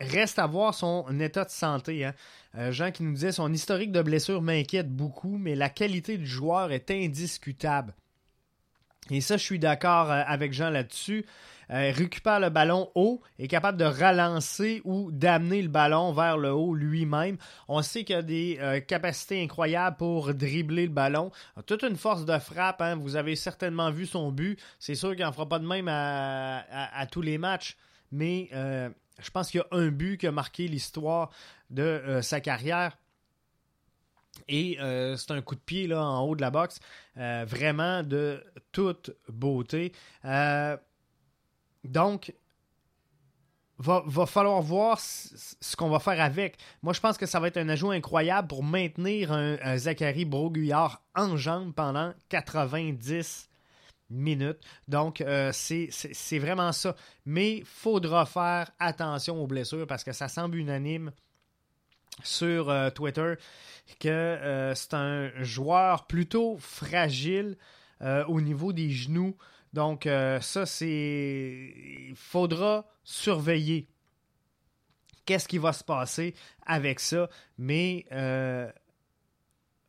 reste 0.00 0.38
à 0.38 0.46
voir 0.46 0.74
son 0.74 1.06
état 1.20 1.44
de 1.44 1.50
santé. 1.50 2.04
Hein. 2.04 2.14
Euh, 2.56 2.72
Jean 2.72 2.90
qui 2.90 3.02
nous 3.02 3.12
disait 3.12 3.32
son 3.32 3.52
historique 3.52 3.92
de 3.92 4.02
blessure 4.02 4.42
m'inquiète 4.42 4.90
beaucoup, 4.90 5.38
mais 5.38 5.54
la 5.54 5.68
qualité 5.68 6.18
du 6.18 6.26
joueur 6.26 6.72
est 6.72 6.90
indiscutable. 6.90 7.94
Et 9.10 9.20
ça, 9.20 9.36
je 9.36 9.44
suis 9.44 9.58
d'accord 9.58 10.10
euh, 10.10 10.22
avec 10.26 10.52
Jean 10.52 10.70
là-dessus. 10.70 11.24
Euh, 11.72 11.90
récupère 11.90 12.38
le 12.38 12.50
ballon 12.50 12.90
haut, 12.94 13.22
est 13.38 13.48
capable 13.48 13.78
de 13.78 13.86
relancer 13.86 14.82
ou 14.84 15.10
d'amener 15.10 15.62
le 15.62 15.68
ballon 15.68 16.12
vers 16.12 16.36
le 16.36 16.52
haut 16.52 16.74
lui-même. 16.74 17.38
On 17.66 17.80
sait 17.80 18.04
qu'il 18.04 18.16
a 18.16 18.22
des 18.22 18.58
euh, 18.60 18.80
capacités 18.80 19.42
incroyables 19.42 19.96
pour 19.96 20.34
dribbler 20.34 20.86
le 20.86 20.92
ballon. 20.92 21.30
toute 21.66 21.82
une 21.82 21.96
force 21.96 22.26
de 22.26 22.38
frappe. 22.38 22.82
Hein. 22.82 22.96
Vous 22.96 23.16
avez 23.16 23.36
certainement 23.36 23.90
vu 23.90 24.04
son 24.04 24.30
but. 24.32 24.60
C'est 24.78 24.94
sûr 24.94 25.16
qu'il 25.16 25.24
n'en 25.24 25.32
fera 25.32 25.48
pas 25.48 25.58
de 25.58 25.66
même 25.66 25.88
à, 25.88 27.06
tous 27.10 27.22
les 27.22 27.38
matchs. 27.38 27.76
Mais 28.10 28.50
euh, 28.52 28.90
je 29.18 29.30
pense 29.30 29.50
qu'il 29.50 29.60
y 29.60 29.62
a 29.62 29.78
un 29.78 29.88
but 29.88 30.18
qui 30.18 30.26
a 30.26 30.32
marqué 30.32 30.68
l'histoire 30.68 31.30
de 31.70 32.20
sa 32.22 32.40
carrière. 32.40 32.98
Et 34.48 34.76
c'est 35.16 35.30
un 35.30 35.40
coup 35.40 35.54
de 35.54 35.60
pied 35.60 35.92
en 35.94 36.20
haut 36.20 36.36
de 36.36 36.40
la 36.40 36.50
boxe, 36.50 36.80
vraiment 37.16 38.02
de 38.02 38.42
toute 38.72 39.12
beauté. 39.28 39.92
Donc, 41.84 42.32
va, 43.82 44.02
va 44.06 44.26
falloir 44.26 44.62
voir 44.62 45.00
ce 45.00 45.76
qu'on 45.76 45.88
va 45.88 45.98
faire 45.98 46.20
avec. 46.20 46.56
Moi, 46.82 46.92
je 46.92 47.00
pense 47.00 47.18
que 47.18 47.26
ça 47.26 47.40
va 47.40 47.48
être 47.48 47.56
un 47.56 47.68
ajout 47.68 47.90
incroyable 47.90 48.48
pour 48.48 48.62
maintenir 48.62 49.32
un, 49.32 49.76
Zachary 49.76 50.24
Broguillard 50.24 51.02
en 51.14 51.36
jambe 51.36 51.74
pendant 51.74 52.14
90 52.28 53.48
minutes. 54.10 54.60
Donc, 54.88 55.20
euh, 55.20 55.50
c'est 55.52 56.38
vraiment 56.38 56.72
ça. 56.72 56.94
Mais 57.26 57.62
faudra 57.64 58.26
faire 58.26 58.70
attention 58.78 59.42
aux 59.42 59.46
blessures 59.46 59.86
parce 59.86 60.04
que 60.04 60.12
ça 60.12 60.28
semble 60.28 60.56
unanime 60.56 61.12
sur 62.22 62.68
euh, 62.68 62.90
Twitter 62.90 63.34
que 63.98 64.08
euh, 64.08 64.74
c'est 64.74 64.94
un 64.94 65.30
joueur 65.42 66.06
plutôt 66.06 66.56
fragile 66.58 67.56
au 68.26 68.40
niveau 68.40 68.72
des 68.72 68.90
genoux. 68.90 69.36
Donc, 69.72 70.06
euh, 70.06 70.40
ça, 70.40 70.66
c'est. 70.66 71.74
Il 72.08 72.16
faudra 72.16 72.84
surveiller 73.04 73.88
qu'est-ce 75.24 75.48
qui 75.48 75.58
va 75.58 75.72
se 75.72 75.84
passer 75.84 76.34
avec 76.66 77.00
ça. 77.00 77.30
Mais, 77.56 78.04
euh, 78.12 78.70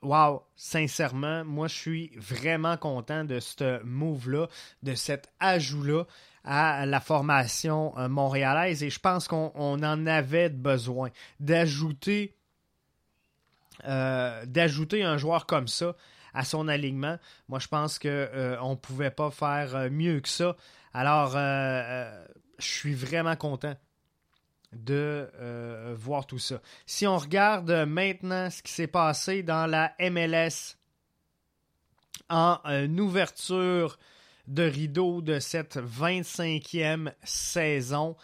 wow, 0.01 0.43
sincèrement, 0.55 1.43
moi, 1.43 1.67
je 1.67 1.75
suis 1.75 2.11
vraiment 2.15 2.77
content 2.77 3.25
de 3.25 3.39
ce 3.39 3.83
move-là, 3.83 4.47
de 4.83 4.95
cet 4.95 5.31
ajout-là 5.39 6.05
à 6.45 6.85
la 6.85 6.99
formation 7.01 7.97
euh, 7.97 8.07
montréalaise. 8.07 8.83
Et 8.83 8.89
je 8.89 8.99
pense 8.99 9.27
qu'on 9.27 9.51
en 9.83 10.07
avait 10.07 10.49
besoin 10.49 11.09
d'ajouter. 11.39 12.37
d'ajouter 13.83 15.03
un 15.03 15.17
joueur 15.17 15.45
comme 15.45 15.67
ça 15.67 15.95
à 16.33 16.43
son 16.43 16.67
alignement. 16.67 17.17
Moi, 17.47 17.59
je 17.59 17.67
pense 17.67 17.99
qu'on 17.99 18.07
euh, 18.09 18.69
ne 18.69 18.75
pouvait 18.75 19.11
pas 19.11 19.31
faire 19.31 19.75
euh, 19.75 19.89
mieux 19.89 20.19
que 20.19 20.29
ça. 20.29 20.55
Alors, 20.93 21.33
euh, 21.35 22.25
je 22.59 22.67
suis 22.67 22.93
vraiment 22.93 23.35
content 23.35 23.75
de 24.71 25.29
voir 25.93 26.25
tout 26.25 26.39
ça. 26.39 26.59
Si 26.87 27.05
on 27.05 27.19
regarde 27.19 27.69
maintenant 27.87 28.49
ce 28.49 28.63
qui 28.63 28.71
s'est 28.71 28.87
passé 28.87 29.43
dans 29.43 29.67
la 29.67 29.93
MLS 29.99 30.77
en 32.27 32.57
ouverture 32.97 33.99
de 34.47 34.63
rideau 34.63 35.21
de 35.21 35.39
cette 35.39 35.77
25e 35.77 37.13
saison, 37.23 38.15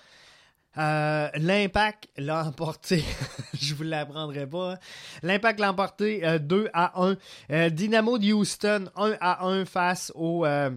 euh, 0.78 1.30
L'impact 1.36 2.10
l'a 2.18 2.46
emporté, 2.46 3.04
je 3.60 3.74
vous 3.74 3.82
l'apprendrai 3.84 4.48
pas. 4.48 4.74
Hein. 4.74 4.80
L'impact 5.24 5.60
l'a 5.60 5.72
emporté 5.72 6.22
2 6.40 6.56
euh, 6.56 6.70
à 6.74 7.02
1. 7.02 7.18
Euh, 7.52 7.70
Dynamo 7.70 8.20
de 8.20 8.34
Houston 8.34 8.90
1 8.96 9.18
à 9.20 9.48
1 9.48 9.66
face 9.66 10.12
au 10.16 10.46
LA 10.46 10.70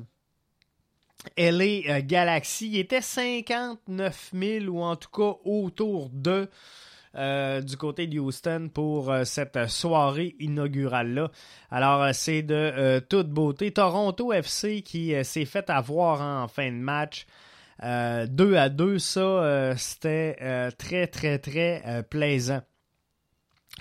Galaxy. 2.02 2.68
Il 2.68 2.78
était 2.78 3.02
59 3.02 4.30
000 4.32 4.64
ou 4.66 4.82
en 4.82 4.96
tout 4.96 5.11
cas 5.11 5.38
autour 5.44 6.08
de 6.11 6.49
du 7.14 7.76
côté 7.76 8.06
de 8.06 8.18
Houston 8.18 8.70
pour 8.72 9.14
cette 9.25 9.68
soirée 9.68 10.34
inaugurale-là. 10.40 11.30
Alors, 11.70 12.14
c'est 12.14 12.40
de 12.40 13.00
toute 13.00 13.28
beauté. 13.28 13.70
Toronto 13.70 14.32
FC 14.32 14.80
qui 14.80 15.12
s'est 15.22 15.44
fait 15.44 15.68
avoir 15.68 16.22
en 16.22 16.49
fin 16.49 16.72
de 16.72 16.78
match. 16.78 17.26
2 17.80 17.86
euh, 17.86 18.58
à 18.58 18.68
2, 18.68 18.98
ça, 18.98 19.20
euh, 19.20 19.74
c'était 19.76 20.36
euh, 20.40 20.70
très, 20.70 21.06
très, 21.06 21.38
très 21.38 22.04
plaisant. 22.08 22.62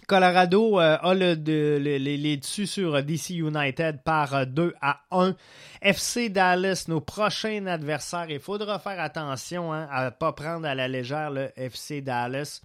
Colorado 0.07 0.79
a 0.79 1.13
le, 1.13 1.33
les 1.77 2.37
dessus 2.37 2.65
sur 2.65 3.03
DC 3.03 3.31
United 3.31 4.03
par 4.03 4.47
2 4.47 4.73
à 4.81 5.01
1. 5.11 5.35
FC 5.81 6.29
Dallas, 6.29 6.85
nos 6.87 7.01
prochains 7.01 7.65
adversaires. 7.67 8.29
Il 8.29 8.39
faudra 8.39 8.79
faire 8.79 8.99
attention 8.99 9.73
hein, 9.73 9.87
à 9.91 10.05
ne 10.05 10.09
pas 10.09 10.33
prendre 10.33 10.65
à 10.65 10.75
la 10.75 10.87
légère 10.87 11.29
le 11.29 11.51
FC 11.55 12.01
Dallas. 12.01 12.61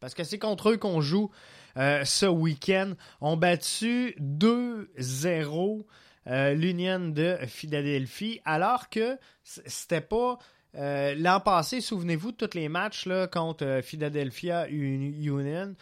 Parce 0.00 0.14
que 0.14 0.24
c'est 0.24 0.38
contre 0.38 0.70
eux 0.70 0.76
qu'on 0.76 1.00
joue 1.00 1.30
ce 1.76 2.26
week-end. 2.26 2.94
On 3.20 3.36
battu 3.36 4.16
2-0 4.20 5.84
euh, 6.26 6.52
l'Union 6.52 7.08
de 7.08 7.38
Philadelphie, 7.46 8.40
alors 8.44 8.90
que 8.90 9.18
c'était 9.42 10.02
pas 10.02 10.38
euh, 10.76 11.14
l'an 11.16 11.40
passé, 11.40 11.80
souvenez-vous 11.80 12.32
de 12.32 12.46
tous 12.46 12.56
les 12.56 12.68
matchs 12.68 13.08
contre 13.32 13.64
euh, 13.64 13.82
Philadelphia 13.82 14.68
Union, 14.68 15.74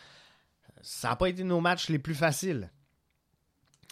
ça 0.81 1.09
n'a 1.09 1.17
pas 1.17 1.29
été 1.29 1.43
nos 1.43 1.61
matchs 1.61 1.89
les 1.89 1.99
plus 1.99 2.15
faciles. 2.15 2.71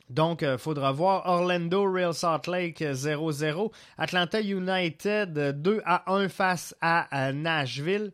Donc, 0.09 0.43
il 0.43 0.57
faudra 0.57 0.93
voir 0.93 1.27
Orlando 1.27 1.91
Real 1.93 2.15
Salt 2.15 2.49
Lake 2.49 2.81
0-0. 2.81 3.73
Atlanta 3.99 4.41
United 4.41 5.61
2 5.61 5.83
à 5.85 6.13
1 6.13 6.29
face 6.29 6.77
à 6.81 7.33
Nashville. 7.33 8.13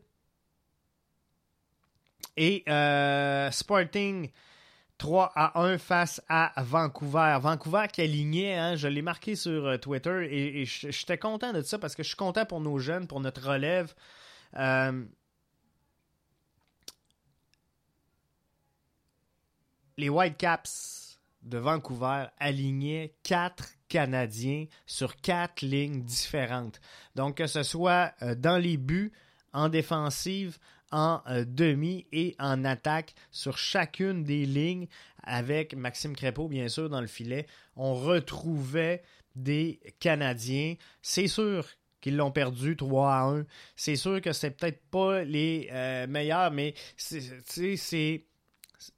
Et 2.39 2.65
Sporting 3.51 4.31
3 5.03 5.33
à 5.35 5.61
1 5.61 5.79
face 5.79 6.23
à 6.29 6.53
Vancouver. 6.63 7.37
Vancouver 7.41 7.87
qui 7.93 8.03
alignait, 8.03 8.55
hein, 8.55 8.77
je 8.77 8.87
l'ai 8.87 9.03
marqué 9.03 9.35
sur 9.35 9.67
euh, 9.67 9.77
Twitter 9.77 10.29
et, 10.31 10.65
j'étais 10.65 11.19
content 11.19 11.53
de 11.53 11.61
ça 11.61 11.77
parce 11.77 11.97
que 11.97 12.05
je 12.05 12.09
suis 12.09 12.17
content 12.17 12.47
pour 12.47 12.61
nos 12.61 12.79
jeunes, 12.79 13.09
pour 13.09 13.19
notre 13.19 13.51
relève. 13.51 13.93
Euh, 14.55 15.05
les 19.97 20.09
Whitecaps 20.09 21.19
de 21.43 21.59
Vancouver 21.59 22.27
alignaient 22.39 23.13
quatre 23.25 23.71
Canadiens 23.89 24.67
sur 24.87 25.17
quatre 25.17 25.63
lignes 25.63 26.05
différentes. 26.05 26.81
Donc, 27.17 27.39
que 27.39 27.49
ce 27.49 27.65
soit 27.65 28.13
euh, 28.23 28.37
dans 28.37 28.57
les 28.57 28.77
buts, 28.77 29.13
en 29.53 29.69
défensive, 29.69 30.59
en 30.93 31.23
euh, 31.29 31.45
demi 31.47 32.07
et 32.13 32.37
en 32.39 32.65
attaque 32.65 33.15
sur 33.31 33.59
chacune 33.59 34.23
des 34.23 34.47
lignes 34.47 34.87
avec 35.25 35.75
Maxime 35.75 36.15
Crépeau, 36.15 36.49
bien 36.49 36.69
sûr, 36.69 36.89
dans 36.89 37.01
le 37.01 37.07
filet. 37.07 37.47
On 37.77 37.95
retrouvait 37.95 39.03
des 39.35 39.81
Canadiens. 39.99 40.75
C'est 41.01 41.27
sûr 41.27 41.67
qu'ils 42.01 42.17
l'ont 42.17 42.31
perdu 42.31 42.77
3 42.77 43.13
à 43.13 43.23
1. 43.23 43.45
C'est 43.77 43.97
sûr 43.97 44.21
que 44.21 44.33
c'est 44.33 44.51
peut-être 44.51 44.83
pas 44.91 45.25
les 45.25 45.69
euh, 45.73 46.07
meilleurs, 46.07 46.51
mais 46.51 46.75
c'est 46.97 47.77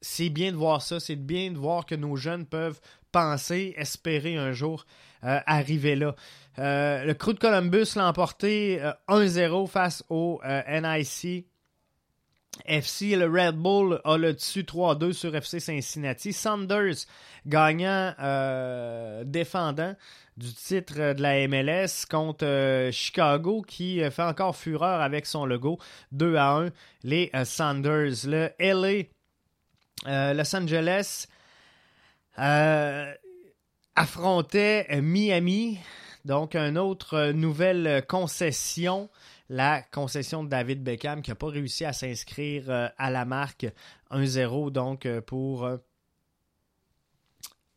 c'est 0.01 0.31
bien 0.31 0.51
de 0.51 0.57
voir 0.57 0.81
ça. 0.83 0.99
C'est 0.99 1.17
bien 1.17 1.51
de 1.51 1.59
voir 1.59 1.85
que 1.85 1.95
nos 1.95 2.17
jeunes 2.17 2.47
peuvent 2.47 2.81
penser, 3.13 3.75
espérer 3.77 4.37
un 4.37 4.53
jour 4.53 4.87
euh, 5.25 5.39
arriver 5.47 5.95
là. 5.95 6.17
Le 6.57 7.13
Crew 7.13 7.35
de 7.35 7.39
Columbus 7.39 7.95
l'a 7.97 8.09
emporté 8.09 8.81
1-0 9.09 9.69
face 9.69 10.03
au 10.09 10.41
NIC. 10.45 11.47
FC, 12.67 13.17
le 13.17 13.27
Red 13.27 13.57
Bull 13.57 14.01
a 14.05 14.17
le 14.17 14.33
dessus 14.33 14.63
3-2 14.63 15.13
sur 15.13 15.35
FC 15.35 15.61
Cincinnati. 15.61 16.33
Sanders 16.33 17.07
gagnant 17.47 18.15
défendant 19.25 19.95
du 20.37 20.53
titre 20.53 21.15
de 21.15 21.23
la 21.23 21.47
MLS 21.47 22.07
contre 22.11 22.45
euh, 22.45 22.91
Chicago 22.91 23.63
qui 23.63 24.03
euh, 24.03 24.11
fait 24.11 24.23
encore 24.23 24.57
fureur 24.57 25.01
avec 25.01 25.27
son 25.27 25.47
logo. 25.47 25.79
2 26.13 26.37
à 26.37 26.57
1 26.57 26.71
les 27.05 27.31
euh, 27.35 27.45
Sanders 27.45 28.25
le 28.25 28.51
LA 28.59 29.05
Los 30.35 30.57
Angeles 30.57 31.27
affrontait 33.97 35.01
Miami. 35.01 35.79
Donc 36.25 36.57
une 36.57 36.79
autre 36.79 37.31
nouvelle 37.31 38.05
concession 38.09 39.09
la 39.49 39.83
concession 39.83 40.45
de 40.45 40.49
David 40.49 40.83
Beckham 40.83 41.23
qui 41.23 41.31
n'a 41.31 41.35
pas 41.35 41.49
réussi 41.49 41.85
à 41.85 41.93
s'inscrire 41.93 42.71
à 42.97 43.11
la 43.11 43.25
marque 43.25 43.67
1-0 44.11 44.71
donc 44.71 45.07
pour 45.27 45.69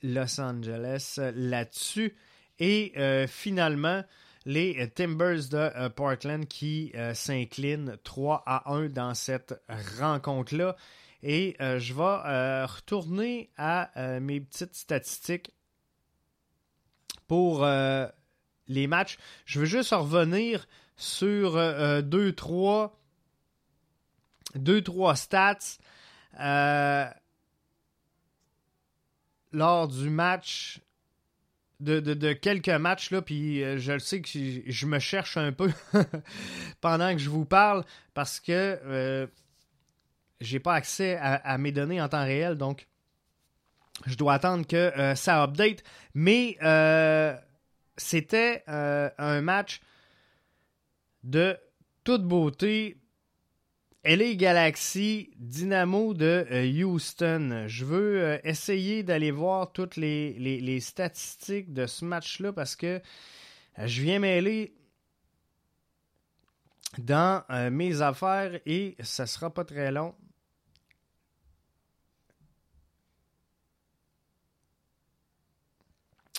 Los 0.03 0.39
Angeles 0.39 1.19
là-dessus. 1.35 2.15
Et 2.59 2.93
euh, 2.97 3.27
finalement, 3.27 4.03
les 4.45 4.89
Timbers 4.89 5.49
de 5.49 5.57
euh, 5.57 5.89
Portland 5.89 6.47
qui 6.47 6.91
euh, 6.95 7.13
s'inclinent 7.13 7.97
3 8.03 8.43
à 8.45 8.73
1 8.73 8.89
dans 8.89 9.13
cette 9.13 9.59
rencontre-là. 9.99 10.75
Et 11.23 11.55
je 11.59 11.93
vais 11.95 12.65
retourner 12.65 13.49
à 13.57 13.89
mes 14.21 14.39
petites 14.39 14.75
statistiques 14.75 15.51
pour 17.27 17.65
les 17.65 18.87
matchs. 18.87 19.17
Je 19.45 19.59
veux 19.59 19.65
juste 19.65 19.95
revenir 19.95 20.67
sur 20.97 21.55
2-3 21.57 22.91
deux, 24.55 24.81
trois 24.81 25.15
stats 25.15 25.77
lors 29.51 29.87
du 29.87 30.09
match 30.09 30.81
de, 31.79 32.33
quelques 32.33 32.69
matchs, 32.69 33.11
là, 33.11 33.21
puis 33.21 33.63
euh, 33.63 33.77
je 33.77 33.91
le 33.93 33.99
sais 33.99 34.21
que 34.21 34.29
je 34.29 34.85
me 34.87 34.97
cherche 34.99 35.37
un 35.37 35.51
peu 35.51 35.71
pendant 36.81 37.11
que 37.11 37.19
je 37.19 37.29
vous 37.29 37.45
parle 37.45 37.83
parce 38.15 38.39
que 38.39 38.79
euh, 38.83 39.27
j'ai 40.41 40.59
pas 40.59 40.73
accès 40.73 41.17
à, 41.21 41.57
mes 41.59 41.71
données 41.71 42.01
en 42.01 42.09
temps 42.09 42.23
réel, 42.23 42.55
donc 42.55 42.87
je 44.05 44.15
dois 44.15 44.33
attendre 44.33 44.65
que 44.65 44.75
euh, 44.75 45.15
ça 45.15 45.43
update. 45.43 45.83
Mais 46.13 46.57
c'était 47.97 48.63
un 48.67 49.41
match 49.41 49.81
de 51.23 51.57
toute 52.03 52.23
beauté 52.23 52.97
LA 54.07 54.35
Galaxy, 54.35 55.31
Dynamo 55.35 56.13
de 56.13 56.45
euh, 56.49 56.83
Houston. 56.85 57.65
Je 57.67 57.83
veux 57.83 58.23
euh, 58.23 58.37
essayer 58.45 59.03
d'aller 59.03 59.31
voir 59.31 59.73
toutes 59.73 59.97
les, 59.97 60.79
statistiques 60.79 61.73
de 61.73 61.85
ce 61.87 62.05
match-là 62.05 62.53
parce 62.53 62.77
que 62.77 63.01
euh, 63.79 63.87
je 63.87 64.01
viens 64.01 64.19
mêler 64.19 64.73
dans 66.99 67.43
mes 67.69 68.01
affaires 68.01 68.61
et 68.65 68.95
ça 69.01 69.27
sera 69.27 69.53
pas 69.53 69.65
très 69.65 69.91
long. 69.91 70.15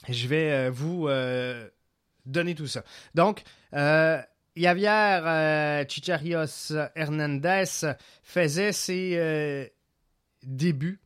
Je 0.08 0.26
vais 0.26 0.70
vous 0.70 1.06
donner 2.24 2.54
tout 2.54 2.66
ça. 2.66 2.82
Donc, 3.14 3.44
Javier 4.58 4.88
euh, 4.90 5.84
Chicharios 5.88 6.72
Hernandez 6.96 7.94
faisait 8.24 8.72
ses 8.72 9.12
euh, 9.14 9.64
débuts 10.42 11.00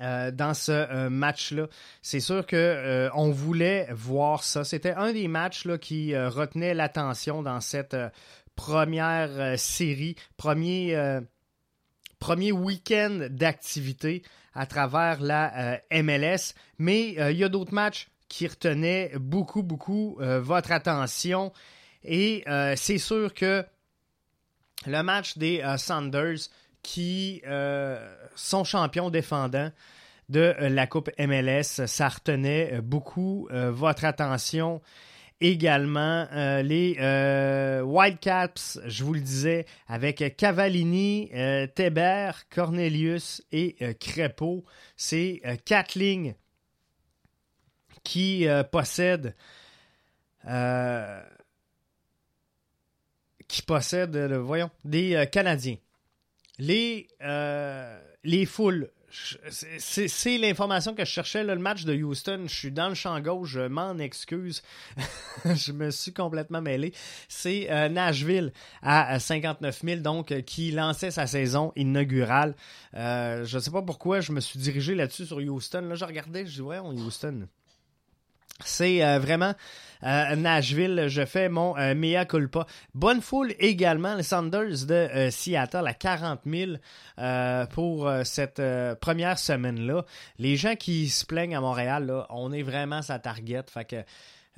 euh, 0.00 0.30
dans 0.30 0.54
ce 0.54 1.08
match-là. 1.08 1.66
C'est 2.00 2.20
sûr 2.20 2.46
que 2.46 3.10
on 3.14 3.30
voulait 3.30 3.88
voir 3.90 4.44
ça. 4.44 4.62
C'était 4.62 4.94
un 4.94 5.12
des 5.12 5.26
matchs 5.26 5.64
là, 5.64 5.76
qui 5.76 6.16
retenait 6.16 6.74
l'attention 6.74 7.42
dans 7.42 7.60
cette 7.60 7.96
première 8.54 9.58
série, 9.58 10.14
premier, 10.36 11.20
premier 12.20 12.52
week-end 12.52 13.26
d'activité 13.30 14.22
à 14.54 14.66
travers 14.66 15.20
la 15.20 15.80
MLS. 15.90 16.54
Mais 16.78 17.16
il 17.32 17.36
y 17.36 17.42
a 17.42 17.48
d'autres 17.48 17.74
matchs 17.74 18.08
qui 18.34 18.48
retenait 18.48 19.12
beaucoup, 19.20 19.62
beaucoup 19.62 20.18
euh, 20.20 20.40
votre 20.40 20.72
attention. 20.72 21.52
Et 22.02 22.42
euh, 22.48 22.74
c'est 22.76 22.98
sûr 22.98 23.32
que 23.32 23.64
le 24.86 25.02
match 25.02 25.38
des 25.38 25.60
euh, 25.60 25.76
Sanders, 25.76 26.48
qui 26.82 27.40
sont 28.34 28.64
champions 28.64 29.08
défendants 29.08 29.70
de 30.28 30.54
la 30.58 30.86
Coupe 30.86 31.08
MLS, 31.18 31.86
ça 31.86 32.08
retenait 32.10 32.82
beaucoup 32.82 33.48
votre 33.50 34.04
attention 34.04 34.82
également. 35.40 36.26
les 36.62 36.98
Whitecaps, 37.82 38.80
je 38.84 39.02
vous 39.02 39.14
le 39.14 39.20
disais, 39.20 39.64
avec 39.88 40.36
Cavallini, 40.36 41.30
Teber, 41.74 42.32
Cornelius 42.50 43.40
et 43.50 43.76
Crépeau. 43.98 44.66
C'est 44.94 45.40
quatre 45.64 45.94
lignes 45.94 46.34
qui 48.02 48.48
euh, 48.48 48.62
possède 48.62 49.34
euh, 50.46 51.22
qui 53.48 53.62
possède, 53.62 54.16
voyons, 54.16 54.70
des 54.84 55.14
euh, 55.14 55.26
Canadiens. 55.26 55.76
Les, 56.58 57.08
les 58.22 58.46
foules, 58.46 58.90
c'est 59.10 60.38
l'information 60.38 60.94
que 60.94 61.04
je 61.04 61.10
cherchais. 61.10 61.42
le 61.42 61.56
match 61.56 61.84
de 61.84 61.94
Houston, 61.94 62.44
je 62.46 62.54
suis 62.54 62.70
dans 62.70 62.88
le 62.88 62.94
champ 62.94 63.18
gauche, 63.20 63.50
je 63.50 63.60
m'en 63.60 63.98
excuse. 63.98 64.62
je 65.44 65.72
me 65.72 65.90
suis 65.90 66.12
complètement 66.12 66.62
mêlé. 66.62 66.92
C'est 67.28 67.68
Nashville 67.90 68.52
à 68.82 69.18
59 69.18 69.82
000, 69.82 70.00
donc 70.00 70.42
qui 70.42 70.70
lançait 70.70 71.10
sa 71.10 71.26
saison 71.26 71.72
inaugurale. 71.74 72.54
je 72.92 73.54
ne 73.56 73.60
sais 73.60 73.72
pas 73.72 73.82
pourquoi 73.82 74.20
je 74.20 74.30
me 74.30 74.40
suis 74.40 74.60
dirigé 74.60 74.94
là-dessus 74.94 75.26
sur 75.26 75.38
Houston. 75.38 75.80
Là, 75.82 75.96
je 75.96 76.04
regardais, 76.04 76.46
je 76.46 76.52
dis, 76.52 76.60
ouais, 76.60 76.78
Houston. 76.78 77.48
C'est 78.60 79.04
euh, 79.04 79.18
vraiment 79.18 79.54
euh, 80.04 80.36
Nashville. 80.36 81.06
Je 81.08 81.24
fais 81.24 81.48
mon 81.48 81.76
euh, 81.76 81.94
mea 81.94 82.24
culpa. 82.24 82.66
Bonne 82.94 83.20
foule 83.20 83.54
également. 83.58 84.14
Les 84.14 84.22
Sanders 84.22 84.86
de 84.86 85.28
Seattle 85.30 85.86
à 85.86 85.94
40 85.94 86.40
000 86.46 86.72
pour 87.70 88.10
cette 88.24 88.62
première 89.00 89.38
semaine-là. 89.38 90.04
Les 90.38 90.56
gens 90.56 90.76
qui 90.76 91.08
se 91.08 91.24
plaignent 91.24 91.56
à 91.56 91.60
Montréal, 91.60 92.06
là, 92.06 92.26
on 92.30 92.52
est 92.52 92.62
vraiment 92.62 93.02
sa 93.02 93.18
target. 93.18 93.64
Fait 93.72 94.04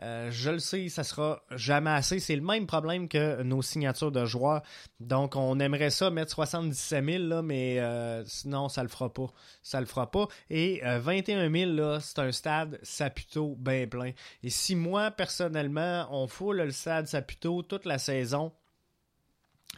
euh, 0.02 0.30
je 0.30 0.50
le 0.50 0.58
sais, 0.58 0.88
ça 0.88 1.04
sera 1.04 1.42
jamais 1.52 1.90
assez. 1.90 2.20
C'est 2.20 2.36
le 2.36 2.42
même 2.42 2.66
problème 2.66 3.08
que 3.08 3.42
nos 3.42 3.62
signatures 3.62 4.12
de 4.12 4.24
joueurs. 4.26 4.62
Donc, 5.00 5.36
on 5.36 5.58
aimerait 5.58 5.90
ça 5.90 6.10
mettre 6.10 6.32
77 6.32 7.04
000, 7.04 7.24
là, 7.24 7.42
mais 7.42 7.80
euh, 7.80 8.24
sinon, 8.26 8.68
ça 8.68 8.82
le 8.82 8.88
fera 8.88 9.12
pas. 9.12 9.28
Ça 9.62 9.80
le 9.80 9.86
fera 9.86 10.10
pas. 10.10 10.28
Et 10.50 10.80
21 10.84 11.38
euh, 11.38 11.76
000, 11.76 12.00
c'est 12.00 12.18
un 12.18 12.32
stade 12.32 12.78
Saputo 12.82 13.56
bien 13.58 13.86
plein. 13.86 14.12
Et 14.42 14.50
si 14.50 14.74
moi, 14.74 15.10
personnellement, 15.10 16.06
on 16.10 16.26
fout 16.26 16.56
le 16.56 16.70
stade 16.70 17.06
Saputo 17.06 17.62
toute 17.62 17.86
la 17.86 17.98
saison, 17.98 18.52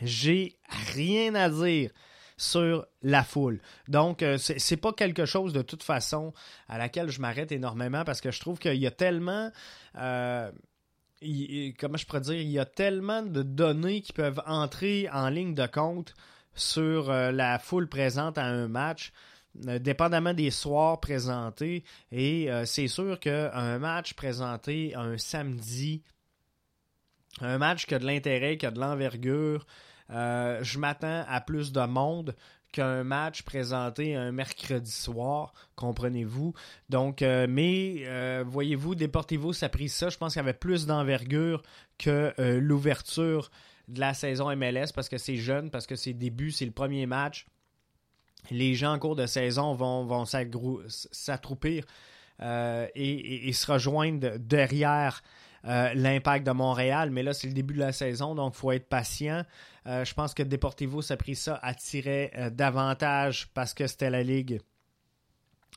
j'ai 0.03 0.57
rien 0.95 1.35
à 1.35 1.49
dire 1.49 1.91
sur 2.39 2.87
la 3.03 3.25
foule. 3.25 3.61
Donc, 3.89 4.23
euh, 4.23 4.39
c'est 4.39 4.77
pas 4.79 4.93
quelque 4.93 5.27
chose 5.27 5.53
de 5.53 5.61
toute 5.61 5.83
façon 5.83 6.33
à 6.69 6.79
laquelle 6.79 7.11
je 7.11 7.21
m'arrête 7.21 7.53
énormément 7.53 8.05
parce 8.05 8.23
que 8.23 8.31
je 8.31 8.41
trouve 8.41 8.59
qu'il 8.59 8.77
y 8.77 8.87
a 8.87 8.91
tellement. 8.91 9.51
Euh, 9.97 10.51
comment 11.79 11.97
je 11.97 12.07
pourrais 12.07 12.21
dire, 12.21 12.35
il 12.35 12.49
y 12.49 12.61
a 12.61 12.65
tellement 12.65 13.23
de 13.23 13.43
données 13.43 14.01
qui 14.01 14.13
peuvent 14.13 14.41
entrer 14.47 15.09
en 15.13 15.29
ligne 15.29 15.55
de 15.55 15.67
compte 15.67 16.15
sur 16.55 17.11
euh, 17.11 17.33
la 17.33 17.59
foule 17.59 17.89
présente 17.89 18.39
à 18.39 18.45
un 18.45 18.69
match 18.69 19.13
dépendamment 19.55 20.35
des 20.35 20.53
soirs 20.53 21.01
présentés. 21.01 21.83
Et 22.13 22.49
c'est 22.65 22.87
sûr 22.87 23.19
qu'un 23.19 23.79
match 23.81 24.15
présenté 24.15 24.95
un 24.95 25.19
samedi, 25.19 26.05
un 27.41 27.59
match 27.59 27.87
qui 27.87 27.95
a 27.95 27.99
de 27.99 28.07
l'intérêt, 28.07 28.57
qui 28.57 28.67
a 28.67 28.71
de 28.71 28.79
l'envergure, 28.79 29.67
je 30.11 30.79
m'attends 30.79 31.25
à 31.29 31.41
plus 31.41 31.73
de 31.73 31.81
monde 31.81 32.35
qu'un 32.73 33.03
match 33.05 33.43
présenté 33.43 34.15
un 34.15 34.33
mercredi 34.33 34.91
soir, 34.91 35.53
comprenez-vous? 35.77 36.55
Donc, 36.89 37.23
euh, 37.23 37.47
mais 37.49 38.03
euh, 38.05 38.45
voyez-vous, 38.47 38.95
Deportivo, 38.95 39.53
ça 39.53 39.69
pris 39.69 39.89
ça. 39.89 40.09
Je 40.11 40.19
pense 40.19 40.35
qu'il 40.35 40.41
y 40.41 40.45
avait 40.45 40.53
plus 40.53 40.87
d'envergure 40.87 41.63
que 41.99 42.33
euh, 42.39 42.61
l'ouverture 42.61 43.51
de 43.89 44.01
la 44.01 44.13
saison 44.13 44.55
MLS 44.55 44.93
parce 44.95 45.09
que 45.09 45.19
c'est 45.19 45.37
jeune, 45.37 45.71
parce 45.71 45.87
que 45.87 45.97
c'est 45.97 46.13
début, 46.13 46.51
c'est 46.51 46.67
le 46.67 46.73
premier 46.73 47.07
match. 47.07 47.47
Les 48.51 48.75
gens 48.75 48.93
en 48.93 48.99
cours 48.99 49.17
de 49.17 49.27
saison 49.27 49.75
vont, 49.75 50.05
vont 50.05 50.25
s'attrouper 50.25 51.85
et, 52.41 53.49
et, 53.49 53.53
se 53.53 53.73
rejoindre 53.73 54.39
derrière 54.39 55.23
euh, 55.65 55.93
l'impact 55.95 56.47
de 56.47 56.53
Montréal, 56.53 57.11
mais 57.11 57.23
là, 57.23 57.35
c'est 57.35 57.49
le 57.49 57.53
début 57.53 57.75
de 57.75 57.81
la 57.81 57.93
saison, 57.93 58.35
donc 58.35 58.55
il 58.55 58.59
faut 58.59 58.73
être 58.73 58.89
patient. 58.89 59.45
Euh, 59.89 60.05
je 60.05 60.13
pense 60.13 60.35
que 60.35 60.43
Deportivo, 60.43 61.01
ça 61.01 61.15
a 61.15 61.17
pris 61.17 61.35
ça, 61.35 61.59
attirait 61.63 62.31
euh, 62.37 62.51
davantage 62.51 63.49
parce 63.55 63.73
que 63.73 63.87
c'était 63.87 64.11
la 64.11 64.23
Ligue 64.23 64.61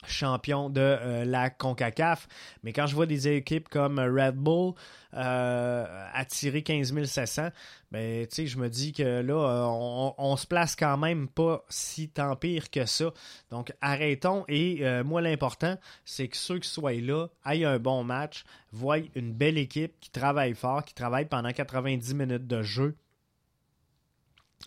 champion 0.08 0.69
de 0.69 0.82
euh, 0.82 1.26
la 1.26 1.50
CONCACAF. 1.52 2.28
Mais 2.63 2.74
quand 2.74 2.88
je 2.88 2.95
vois 2.95 3.06
des 3.06 3.28
équipes 3.28 3.69
comme 3.69 4.00
Red 4.00 4.36
Bull 4.36 4.74
euh, 5.13 6.08
attirer 6.13 6.63
15 6.63 7.06
700, 7.06 7.50
ben, 7.91 8.28
je 8.32 8.58
me 8.58 8.67
dis 8.67 8.93
que 8.93 9.21
là, 9.21 9.69
on, 10.17 10.36
se 10.38 10.47
place 10.47 10.76
quand 10.76 10.97
même 10.97 11.28
pas 11.28 11.63
si 11.69 12.10
tant 12.10 12.36
pire 12.36 12.71
que 12.71 12.86
ça. 12.86 13.13
Donc, 13.52 13.71
arrêtons. 13.80 14.43
Et 14.47 14.84
moi, 15.04 15.21
l'important, 15.21 15.78
c'est 16.04 16.30
que 16.30 16.38
ceux 16.38 16.58
qui 16.58 16.69
soient 16.69 16.93
là 16.93 17.28
aient 17.45 17.65
un 17.65 17.78
bon 17.78 18.04
match, 18.04 18.43
voient 18.71 18.97
une 19.13 19.34
belle 19.34 19.60
équipe 19.60 19.93
qui 20.00 20.10
travaille 20.10 20.56
fort, 20.56 20.84
qui 20.84 20.95
travaille 20.95 21.26
pendant 21.26 21.52
90 21.52 22.15
minutes 22.15 22.47
de 22.47 22.63
jeu 22.63 22.95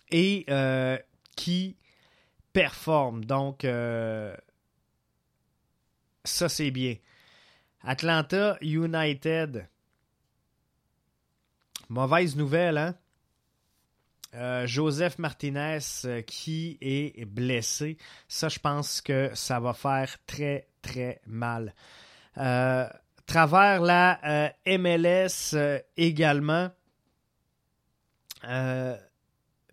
et 0.09 0.45
qui 1.35 1.77
performe. 2.53 3.25
Donc, 3.25 3.65
ça, 6.23 6.49
c'est 6.49 6.71
bien. 6.71 6.95
Atlanta 7.83 8.57
United. 8.61 9.67
Mauvaise 11.89 12.35
nouvelle, 12.35 12.77
hein? 12.79 12.95
Euh, 14.35 14.67
Joseph 14.67 15.17
Martinez 15.17 15.79
euh, 16.03 16.21
qui 16.21 16.77
est 16.81 17.23
blessé. 17.25 17.97
Ça, 18.27 18.49
je 18.49 18.59
pense 18.59 18.99
que 18.99 19.31
ça 19.33 19.61
va 19.61 19.73
faire 19.73 20.17
très, 20.25 20.67
très 20.81 21.21
mal. 21.25 21.73
Euh, 22.37 22.85
travers 23.25 23.81
la 23.81 24.51
MLS 24.67 25.55
également, 25.95 26.69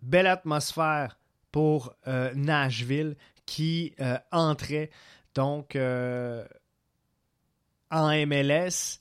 belle 0.03 0.27
atmosphère 0.27 1.17
pour 1.51 1.95
Nashville 2.35 3.15
qui 3.45 3.93
entrait 4.31 4.89
donc, 5.33 5.75
euh, 5.75 6.45
en 7.89 8.09
MLS, 8.25 8.99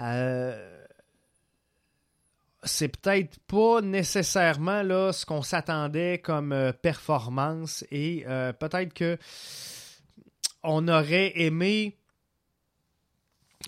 euh, 0.00 0.84
c'est 2.62 2.88
peut-être 2.88 3.38
pas 3.46 3.80
nécessairement 3.80 4.82
là, 4.82 5.12
ce 5.12 5.26
qu'on 5.26 5.42
s'attendait 5.42 6.18
comme 6.18 6.52
euh, 6.52 6.72
performance 6.72 7.84
et 7.90 8.24
peut-être 8.58 8.94
que 8.94 9.18
on 10.62 10.88
aurait 10.88 11.32
aimé 11.36 11.96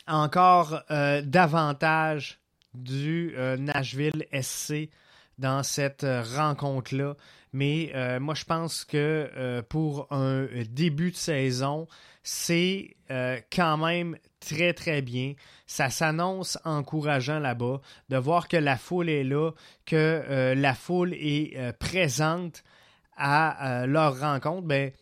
encore 0.09 0.83
davantage 0.89 2.41
du 2.75 3.35
Nashville 3.59 4.27
SC 4.33 4.91
dans 5.39 5.63
cette 5.63 6.07
rencontre-là. 6.37 7.15
Mais 7.53 7.93
euh, 7.95 8.21
moi, 8.21 8.35
je 8.35 8.45
pense 8.45 8.85
que 8.85 9.31
euh, 9.37 9.63
pour 9.63 10.13
un 10.13 10.47
début 10.69 11.11
de 11.11 11.17
saison, 11.17 11.87
c'est 12.23 12.97
euh, 13.11 13.41
quand 13.51 13.79
même 13.79 14.19
très, 14.41 14.75
très 14.75 15.01
bien. 15.03 15.35
Ça 15.67 15.89
s'annonce 15.89 16.59
encourageant 16.65 17.39
là-bas 17.39 17.81
de 18.11 18.17
voir 18.17 18.49
que 18.49 18.57
la 18.57 18.77
foule 18.77 19.09
est 19.09 19.25
là, 19.25 19.53
que 19.87 20.55
la 20.55 20.75
foule 20.75 21.15
est 21.15 21.73
présente 21.79 22.63
à 23.17 23.87
leur 23.87 24.21
rencontre. 24.21 24.67
Ben, 24.67 24.93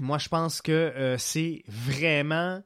moi, 0.00 0.18
je 0.18 0.28
pense 0.28 0.60
que 0.60 1.16
c'est 1.18 1.62
vraiment 1.68 2.62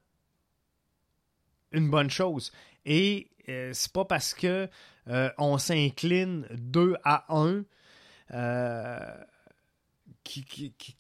une 1.73 1.91
bonne 1.91 2.11
chose. 2.11 2.53
Et 2.85 3.31
c'est 3.47 3.93
pas 3.93 4.05
parce 4.05 4.35
que 4.35 4.69
on 5.07 5.59
s'incline 5.59 6.47
2 6.51 6.97
à 7.05 7.25
1 7.35 7.65
euh, 8.35 8.99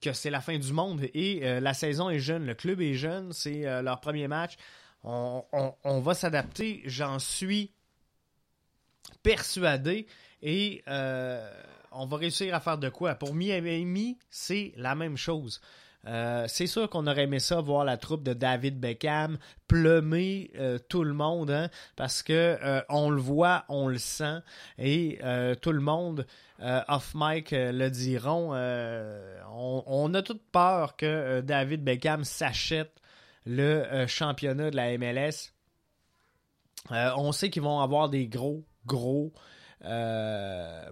que 0.01 0.12
c'est 0.12 0.31
la 0.31 0.41
fin 0.41 0.59
du 0.59 0.73
monde. 0.73 1.03
Et 1.15 1.41
euh, 1.45 1.61
la 1.61 1.75
saison 1.75 2.11
est 2.11 2.19
jeune, 2.19 2.45
le 2.45 2.55
club 2.55 2.81
est 2.81 2.95
jeune, 2.95 3.33
c'est 3.33 3.67
euh, 3.67 3.83
leur 3.83 4.01
premier 4.01 4.29
match. 4.29 4.57
On, 5.05 6.01
va 6.01 6.15
s'adapter, 6.15 6.83
j'en 6.85 7.19
suis 7.19 7.73
persuadé. 9.23 10.07
Et 10.43 10.83
on 10.87 12.07
va 12.07 12.17
réussir 12.17 12.55
à 12.55 12.61
faire 12.61 12.79
de 12.79 12.88
quoi? 12.88 13.17
Pour 13.17 13.35
Miami, 13.35 14.19
c'est 14.31 14.73
la 14.77 14.95
même 14.95 15.17
chose. 15.17 15.61
Euh, 16.09 16.47
c'est 16.49 16.67
sûr 16.67 16.91
qu'on 16.91 17.07
aurait 17.07 17.25
aimé 17.25 17.38
ça 17.38 17.61
voir 17.61 17.85
la 17.85 17.97
troupe 17.97 18.25
de 18.25 18.33
David 18.33 18.81
Beckham 18.81 19.38
plumer 19.69 20.51
euh, 20.57 20.79
tout 20.88 21.05
le 21.05 21.12
monde, 21.12 21.51
hein, 21.51 21.71
parce 21.95 22.25
que 22.25 22.33
euh, 22.33 22.83
on 22.88 23.09
le 23.09 23.21
voit, 23.21 23.65
on 23.69 23.87
le 23.87 23.99
sent, 23.99 24.38
et 24.79 25.19
tout 25.61 25.73
le 25.73 25.81
monde 25.81 26.27
off 26.88 27.12
mic 27.15 27.51
le 27.53 27.88
diront. 27.88 28.55
On, 28.55 29.83
on, 29.87 30.15
a 30.15 30.23
toute 30.23 30.43
peur 30.51 30.97
que 30.97 31.41
David 31.41 31.83
Beckham 31.85 32.25
s'achète 32.25 33.01
le 33.47 34.07
championnat 34.07 34.71
de 34.71 34.77
la 34.77 34.97
MLS. 34.99 35.53
on 36.91 37.33
sait 37.33 37.51
qu'ils 37.51 37.62
vont 37.62 37.81
avoir 37.81 38.09
des 38.09 38.29
gros, 38.29 38.65
gros 38.87 39.33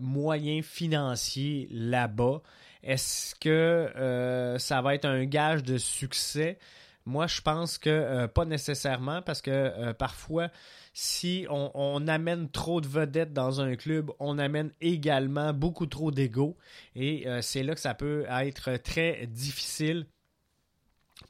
moyens 0.00 0.64
financiers 0.64 1.68
là-bas. 1.70 2.42
Est-ce 2.82 3.34
que 3.34 3.48
euh, 3.48 4.58
ça 4.58 4.80
va 4.80 4.94
être 4.94 5.04
un 5.04 5.24
gage 5.24 5.62
de 5.62 5.76
succès? 5.78 6.58
Moi, 7.04 7.26
je 7.26 7.40
pense 7.40 7.78
que 7.78 7.90
euh, 7.90 8.28
pas 8.28 8.44
nécessairement 8.44 9.22
parce 9.22 9.42
que 9.42 9.50
euh, 9.50 9.92
parfois, 9.92 10.48
si 10.92 11.46
on, 11.50 12.06
amène 12.08 12.50
trop 12.50 12.80
de 12.80 12.88
vedettes 12.88 13.32
dans 13.32 13.60
un 13.60 13.76
club, 13.76 14.10
on 14.18 14.38
amène 14.38 14.72
également 14.80 15.52
beaucoup 15.52 15.86
trop 15.86 16.10
d'ego. 16.10 16.56
Et 16.96 17.26
c'est 17.42 17.62
là 17.62 17.74
que 17.74 17.80
ça 17.80 17.94
peut 17.94 18.26
être 18.28 18.76
très 18.78 19.26
difficile 19.28 20.06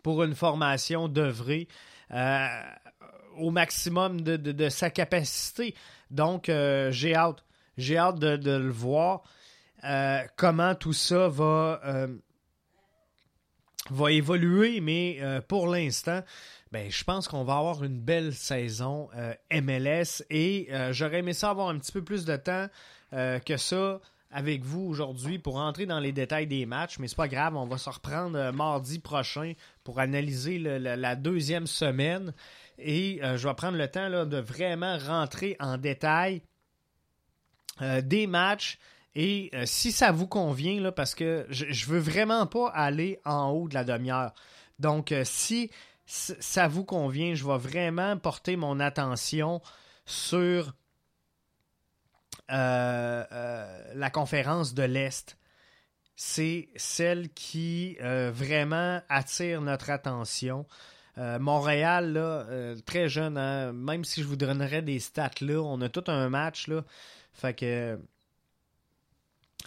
pour 0.02 0.24
une 0.24 0.34
formation 0.34 1.08
d'œuvrer 1.08 1.68
au 3.36 3.50
maximum 3.50 4.22
de, 4.22 4.68
sa 4.70 4.88
capacité. 4.88 5.74
Donc, 6.10 6.46
j'ai 6.46 7.14
hâte. 7.14 7.44
J'ai 7.76 7.98
hâte 7.98 8.18
de, 8.18 8.50
le 8.50 8.70
voir. 8.70 9.24
Euh, 9.84 10.22
comment 10.36 10.74
tout 10.74 10.92
ça 10.92 11.28
va, 11.28 11.80
euh, 11.84 12.08
va 13.90 14.12
évoluer, 14.12 14.80
mais 14.80 15.18
euh, 15.20 15.40
pour 15.40 15.68
l'instant, 15.68 16.22
ben, 16.70 16.90
je 16.90 17.02
pense 17.02 17.28
qu'on 17.28 17.44
va 17.44 17.56
avoir 17.56 17.82
une 17.82 17.98
belle 18.00 18.34
saison 18.34 19.08
MLS 19.50 20.22
et 20.30 20.68
j'aurais 20.92 21.18
aimé 21.18 21.32
ça 21.32 21.50
avoir 21.50 21.68
un 21.68 21.78
petit 21.78 21.90
peu 21.90 22.04
plus 22.04 22.24
de 22.24 22.36
temps 22.36 22.68
que 23.10 23.56
ça 23.56 24.00
avec 24.30 24.62
vous 24.62 24.82
aujourd'hui 24.82 25.40
pour 25.40 25.56
entrer 25.56 25.86
dans 25.86 25.98
les 25.98 26.12
détails 26.12 26.46
des 26.46 26.66
matchs, 26.66 27.00
mais 27.00 27.08
c'est 27.08 27.16
pas 27.16 27.26
grave, 27.26 27.56
on 27.56 27.66
va 27.66 27.76
se 27.76 27.90
reprendre 27.90 28.52
mardi 28.52 29.00
prochain 29.00 29.54
pour 29.82 29.98
analyser 29.98 30.60
la 30.60 31.16
deuxième 31.16 31.66
semaine 31.66 32.32
et 32.78 33.18
je 33.20 33.48
vais 33.48 33.54
prendre 33.54 33.76
le 33.76 33.88
temps 33.88 34.08
de 34.24 34.36
vraiment 34.36 34.96
rentrer 34.96 35.56
en 35.58 35.76
détail 35.76 36.40
des 37.80 38.28
matchs 38.28 38.78
et 39.14 39.50
euh, 39.54 39.66
si 39.66 39.92
ça 39.92 40.12
vous 40.12 40.26
convient, 40.26 40.80
là, 40.80 40.92
parce 40.92 41.14
que 41.14 41.46
je, 41.50 41.66
ne 41.66 41.92
veux 41.92 41.98
vraiment 41.98 42.46
pas 42.46 42.68
aller 42.68 43.20
en 43.24 43.50
haut 43.50 43.68
de 43.68 43.74
la 43.74 43.84
demi-heure. 43.84 44.32
Donc, 44.78 45.12
euh, 45.12 45.24
si 45.24 45.70
ça 46.06 46.68
vous 46.68 46.84
convient, 46.84 47.34
je 47.34 47.46
vais 47.46 47.58
vraiment 47.58 48.16
porter 48.16 48.56
mon 48.56 48.80
attention 48.80 49.60
sur 50.06 50.74
euh, 52.50 53.92
la 53.94 54.10
conférence 54.10 54.74
de 54.74 54.82
l'Est. 54.82 55.36
C'est 56.16 56.68
celle 56.76 57.30
qui 57.30 57.96
vraiment 58.00 59.00
attire 59.08 59.62
notre 59.62 59.88
attention. 59.88 60.66
Montréal, 61.16 62.12
là, 62.12 62.74
très 62.84 63.08
jeune, 63.08 63.38
hein, 63.38 63.72
même 63.72 64.04
si 64.04 64.22
je 64.22 64.26
vous 64.26 64.36
donnerais 64.36 64.82
des 64.82 64.98
stats 64.98 65.30
là, 65.40 65.62
on 65.62 65.80
a 65.80 65.88
tout 65.88 66.04
un 66.08 66.28
match 66.28 66.68
là. 66.68 66.84
Fait 67.32 67.54
que 67.54 67.98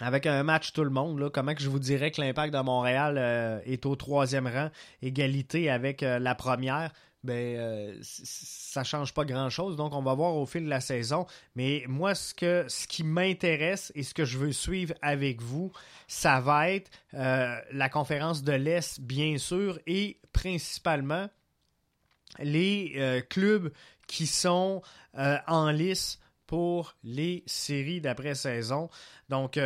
avec 0.00 0.26
un 0.26 0.42
match 0.42 0.72
tout 0.72 0.84
le 0.84 0.90
monde, 0.90 1.18
là, 1.18 1.30
comment 1.30 1.54
que 1.54 1.62
je 1.62 1.68
vous 1.68 1.78
dirais 1.78 2.10
que 2.10 2.20
l'impact 2.20 2.52
de 2.52 2.60
Montréal 2.60 3.62
est 3.64 3.86
au 3.86 3.94
troisième 3.96 4.46
rang, 4.46 4.70
égalité 5.02 5.70
avec 5.70 6.00
la 6.00 6.34
première? 6.34 6.90
Ben 7.24 7.56
euh, 7.56 7.98
ça 8.02 8.84
change 8.84 9.14
pas 9.14 9.24
grand 9.24 9.48
chose. 9.48 9.76
Donc 9.76 9.94
on 9.94 10.02
va 10.02 10.12
voir 10.12 10.36
au 10.36 10.44
fil 10.44 10.64
de 10.64 10.68
la 10.68 10.82
saison. 10.82 11.26
Mais 11.56 11.84
moi, 11.88 12.14
ce 12.14 12.34
que 12.34 12.66
ce 12.68 12.86
qui 12.86 13.02
m'intéresse 13.02 13.90
et 13.94 14.02
ce 14.02 14.12
que 14.12 14.26
je 14.26 14.36
veux 14.36 14.52
suivre 14.52 14.94
avec 15.00 15.40
vous, 15.40 15.72
ça 16.06 16.40
va 16.40 16.70
être 16.70 16.90
euh, 17.14 17.58
la 17.72 17.88
conférence 17.88 18.42
de 18.42 18.52
l'Est, 18.52 19.00
bien 19.00 19.38
sûr, 19.38 19.78
et 19.86 20.18
principalement 20.32 21.30
les 22.40 22.92
euh, 22.96 23.22
clubs 23.22 23.72
qui 24.06 24.26
sont 24.26 24.82
en 25.46 25.70
lice 25.70 26.18
pour 26.54 26.94
les 27.02 27.42
séries 27.46 28.00
d'après-saison. 28.00 28.88
Donc 29.28 29.58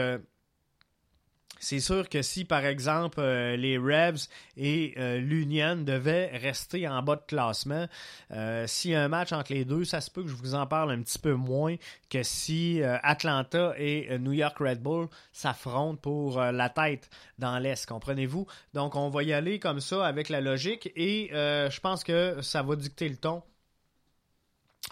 c'est 1.61 1.81
sûr 1.81 2.09
que 2.09 2.23
si, 2.23 2.45
par 2.45 2.65
exemple, 2.65 3.19
euh, 3.21 3.57
les 3.57 3.79
Rebs 3.79 4.29
et 4.57 4.95
euh, 4.97 5.19
l'Union 5.19 5.77
devaient 5.77 6.31
rester 6.37 6.87
en 6.89 7.03
bas 7.03 7.17
de 7.17 7.25
classement, 7.27 7.87
euh, 8.31 8.67
s'il 8.67 8.93
y 8.93 8.95
a 8.95 9.03
un 9.03 9.09
match 9.09 9.33
entre 9.33 9.53
les 9.53 9.65
deux, 9.65 9.85
ça 9.85 10.01
se 10.01 10.11
peut 10.11 10.23
que 10.23 10.29
je 10.29 10.35
vous 10.35 10.55
en 10.55 10.67
parle 10.67 10.93
un 10.93 11.03
petit 11.03 11.19
peu 11.19 11.35
moins 11.35 11.77
que 12.11 12.23
si 12.23 12.81
Atlanta 13.03 13.75
et 13.77 14.19
New 14.19 14.33
York 14.33 14.57
Red 14.59 14.81
Bull 14.81 15.09
s'affrontent 15.33 16.01
pour 16.01 16.41
la 16.41 16.71
tête 16.71 17.11
dans 17.39 17.59
l'Est, 17.59 17.87
comprenez-vous? 17.87 18.47
Donc, 18.73 18.95
on 18.95 19.11
va 19.11 19.23
y 19.25 19.33
aller 19.33 19.59
comme 19.59 19.81
ça 19.81 20.07
avec 20.07 20.29
la 20.29 20.41
logique 20.41 20.91
et 20.97 21.29
je 21.33 21.81
pense 21.81 22.05
que 22.05 22.41
ça 22.41 22.63
va 22.63 22.77
dicter 22.77 23.09
le 23.09 23.17
ton 23.17 23.43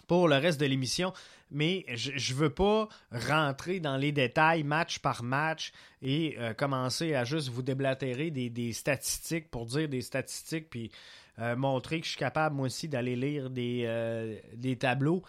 pour 0.02 0.28
le 0.28 0.37
reste 0.37 0.61
de 0.61 0.66
l'émission 0.66 1.12
mais 1.50 1.85
je 1.94 2.11
ne 2.11 2.38
veux 2.38 2.50
pas 2.50 2.88
rentrer 3.12 3.80
dans 3.80 3.96
les 3.96 4.12
détails 4.12 4.64
match 4.64 4.98
par 4.98 5.22
match 5.22 5.72
et 6.02 6.37
euh, 6.38 6.54
commencer 6.54 7.14
à 7.14 7.24
juste 7.24 7.48
vous 7.48 7.62
déblatérer 7.62 8.30
des, 8.30 8.72
statistiques 8.72 9.50
pour 9.50 9.66
dire 9.66 9.88
des 9.88 10.02
statistiques 10.02 10.68
puis 10.70 10.90
euh, 11.38 11.54
montrer 11.54 12.00
que 12.00 12.06
je 12.06 12.11
suis 12.11 12.18
capable 12.18 12.56
moi 12.56 12.66
aussi 12.66 12.88
d'aller 12.88 13.14
lire 13.14 13.50
des, 13.50 13.85
euh, 13.87 14.37
des 14.54 14.76
tableaux. 14.76 15.22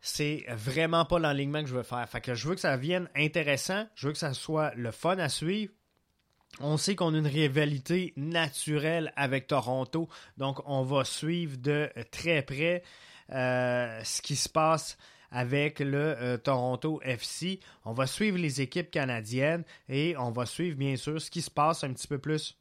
C'est 0.00 0.44
vraiment 0.50 1.04
pas 1.04 1.18
l'enlignement 1.18 1.62
que 1.62 1.68
je 1.68 1.74
veux 1.74 1.82
faire. 1.82 2.06
Fait 2.08 2.20
que 2.20 2.34
je 2.34 2.46
veux 2.46 2.54
que 2.54 2.60
ça 2.60 2.76
vienne 2.76 3.08
intéressant, 3.16 3.86
je 3.94 4.08
veux 4.08 4.12
que 4.12 4.18
ça 4.18 4.34
soit 4.34 4.72
le 4.76 4.90
fun 4.90 5.18
à 5.18 5.28
suivre. 5.28 5.72
On 6.60 6.76
sait 6.76 6.94
qu'on 6.94 7.14
a 7.14 7.18
une 7.18 7.26
rivalité 7.26 8.12
naturelle 8.16 9.12
avec 9.16 9.46
Toronto, 9.46 10.08
donc 10.36 10.60
on 10.66 10.82
va 10.82 11.04
suivre 11.04 11.56
de 11.58 11.90
très 12.10 12.42
près 12.42 12.82
ce 13.30 14.22
qui 14.22 14.36
se 14.36 14.48
passe 14.48 14.96
avec 15.30 15.80
le 15.80 16.16
euh, 16.18 16.36
Toronto 16.38 17.00
FC. 17.02 17.60
On 17.84 17.92
va 17.92 18.06
suivre 18.06 18.38
les 18.38 18.60
équipes 18.60 18.90
canadiennes 18.90 19.64
et 19.88 20.16
on 20.16 20.30
va 20.30 20.46
suivre 20.46 20.76
bien 20.76 20.96
sûr 20.96 21.20
ce 21.20 21.30
qui 21.30 21.42
se 21.42 21.50
passe 21.50 21.84
un 21.84 21.92
petit 21.92 22.08
peu 22.08 22.18
plus 22.18 22.56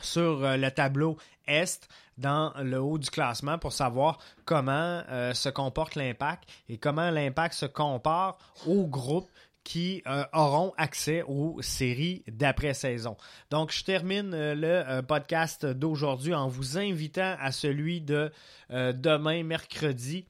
sur 0.00 0.44
euh, 0.44 0.56
le 0.56 0.70
tableau 0.70 1.16
Est 1.46 1.88
dans 2.18 2.52
le 2.60 2.80
haut 2.80 2.98
du 2.98 3.08
classement 3.08 3.58
pour 3.58 3.72
savoir 3.72 4.18
comment 4.44 5.02
se 5.32 5.48
comporte 5.48 5.94
l'impact 5.94 6.44
et 6.68 6.76
comment 6.76 7.10
l'impact 7.10 7.54
se 7.54 7.66
compare 7.66 8.36
au 8.66 8.86
groupe 8.86 9.30
qui 9.64 10.02
auront 10.32 10.72
accès 10.76 11.22
aux 11.22 11.62
séries 11.62 12.24
d'après-saison. 12.26 13.16
Donc, 13.50 13.72
je 13.72 13.84
termine 13.84 14.30
le 14.32 15.00
podcast 15.02 15.66
d'aujourd'hui 15.66 16.34
en 16.34 16.48
vous 16.48 16.78
invitant 16.78 17.36
à 17.40 17.52
celui 17.52 18.00
de 18.00 18.30
demain, 18.70 19.44
mercredi. 19.44 20.26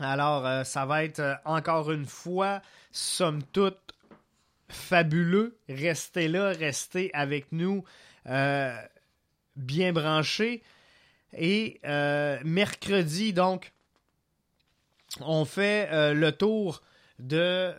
Alors, 0.00 0.46
euh, 0.46 0.64
ça 0.64 0.86
va 0.86 1.04
être 1.04 1.20
euh, 1.20 1.34
encore 1.44 1.92
une 1.92 2.06
fois, 2.06 2.62
somme 2.90 3.42
toute, 3.52 3.78
fabuleux. 4.68 5.58
Restez 5.68 6.26
là, 6.28 6.52
restez 6.52 7.10
avec 7.12 7.52
nous, 7.52 7.84
euh, 8.26 8.74
bien 9.56 9.92
branchés. 9.92 10.62
Et 11.36 11.78
mercredi, 12.44 13.32
donc, 13.32 13.72
on 15.20 15.44
fait 15.44 16.12
le 16.12 16.32
tour 16.32 16.82
de 17.20 17.74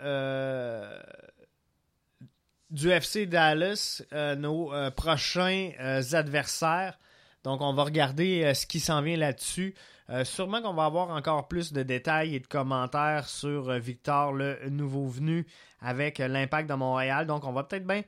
du 2.69 2.89
FC 2.89 3.25
Dallas, 3.25 4.01
nos 4.38 4.71
prochains 4.95 5.71
adversaires. 6.13 6.97
Donc, 7.43 7.62
on 7.62 7.73
va 7.73 7.84
regarder 7.84 8.54
ce 8.54 8.65
qui 8.65 8.80
s'en 8.80 9.01
vient 9.01 9.17
là-dessus. 9.17 9.75
Euh, 10.12 10.25
sûrement 10.25 10.62
qu'on 10.62 10.73
va 10.73 10.86
avoir 10.86 11.10
encore 11.12 11.47
plus 11.47 11.71
de 11.71 11.84
détails 11.84 12.36
et 12.36 12.39
de 12.41 12.47
commentaires 12.47 13.30
sur 13.30 13.69
euh, 13.69 13.80
Victor, 13.80 14.34
le 14.34 14.58
nouveau 14.69 15.08
venu, 15.08 15.47
avec 15.80 16.19
euh, 16.19 16.27
l'impact 16.27 16.69
de 16.69 16.73
Montréal. 16.73 17.25
Donc, 17.27 17.45
on 17.45 17.54
va 17.54 17.63
peut-être 17.63 17.88
bien 17.88 18.04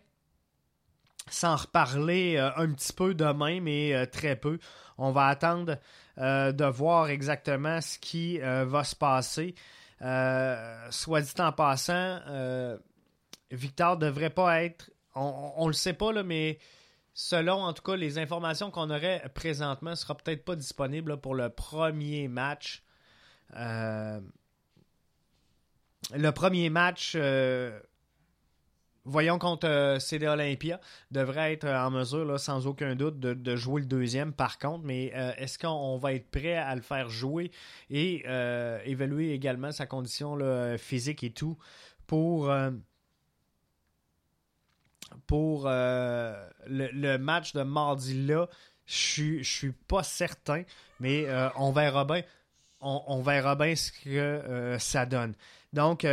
s'en 1.29 1.55
reparler 1.55 2.37
un 2.37 2.69
petit 2.73 2.91
peu 2.91 3.13
demain, 3.13 3.61
mais 3.61 4.05
très 4.07 4.35
peu. 4.35 4.59
On 4.97 5.11
va 5.11 5.27
attendre 5.27 5.77
de 6.17 6.65
voir 6.65 7.07
exactement 7.07 7.79
ce 7.79 7.97
qui 7.97 8.39
va 8.39 8.83
se 8.83 8.93
passer. 8.93 9.55
Soit 9.99 11.21
dit 11.21 11.41
en 11.41 11.51
passant, 11.51 12.19
Victor 13.51 13.97
devrait 13.97 14.29
pas 14.29 14.63
être. 14.63 14.89
On, 15.15 15.67
le 15.67 15.73
sait 15.73 15.93
pas, 15.93 16.23
mais 16.23 16.57
selon 17.13 17.63
en 17.63 17.73
tout 17.73 17.83
cas 17.83 17.95
les 17.95 18.17
informations 18.17 18.71
qu'on 18.71 18.89
aurait 18.89 19.23
présentement, 19.35 19.91
ne 19.91 19.95
sera 19.95 20.15
peut-être 20.15 20.43
pas 20.43 20.55
disponible 20.55 21.17
pour 21.17 21.35
le 21.35 21.49
premier 21.49 22.27
match. 22.27 22.83
Euh, 23.55 24.19
le 26.15 26.31
premier 26.31 26.69
match, 26.69 27.13
euh, 27.15 27.79
voyons 29.05 29.39
contre 29.39 29.67
euh, 29.67 29.99
CD 29.99 30.27
Olympia, 30.27 30.79
devrait 31.11 31.53
être 31.53 31.67
en 31.67 31.91
mesure, 31.91 32.39
sans 32.39 32.67
aucun 32.67 32.95
doute, 32.95 33.19
de, 33.19 33.55
jouer 33.55 33.81
le 33.81 33.87
deuxième 33.87 34.33
par 34.33 34.59
contre. 34.59 34.83
Mais 34.83 35.05
est-ce 35.37 35.59
qu'on 35.59 35.97
va 35.97 36.13
être 36.13 36.29
prêt 36.29 36.55
à 36.55 36.75
le 36.75 36.81
faire 36.81 37.09
jouer 37.09 37.51
et 37.89 38.23
évaluer 38.85 39.33
également 39.33 39.71
sa 39.71 39.85
condition 39.85 40.37
physique 40.77 41.23
et 41.23 41.31
tout 41.31 41.57
pour 45.27 45.65
euh, 45.65 46.49
le, 46.67 47.17
match 47.17 47.53
de 47.53 47.63
mardi-là, 47.63 48.47
je 48.85 49.41
suis 49.41 49.71
pas 49.71 50.03
certain, 50.03 50.63
mais 50.99 51.25
euh, 51.27 51.49
on 51.57 51.71
verra 51.71 52.05
bien. 52.05 52.23
On, 52.85 53.21
verra 53.21 53.55
bien 53.55 53.77
ce 53.77 53.93
que 53.93 54.09
euh, 54.09 54.77
ça 54.77 55.05
donne. 55.05 55.35
Donc, 55.71 56.05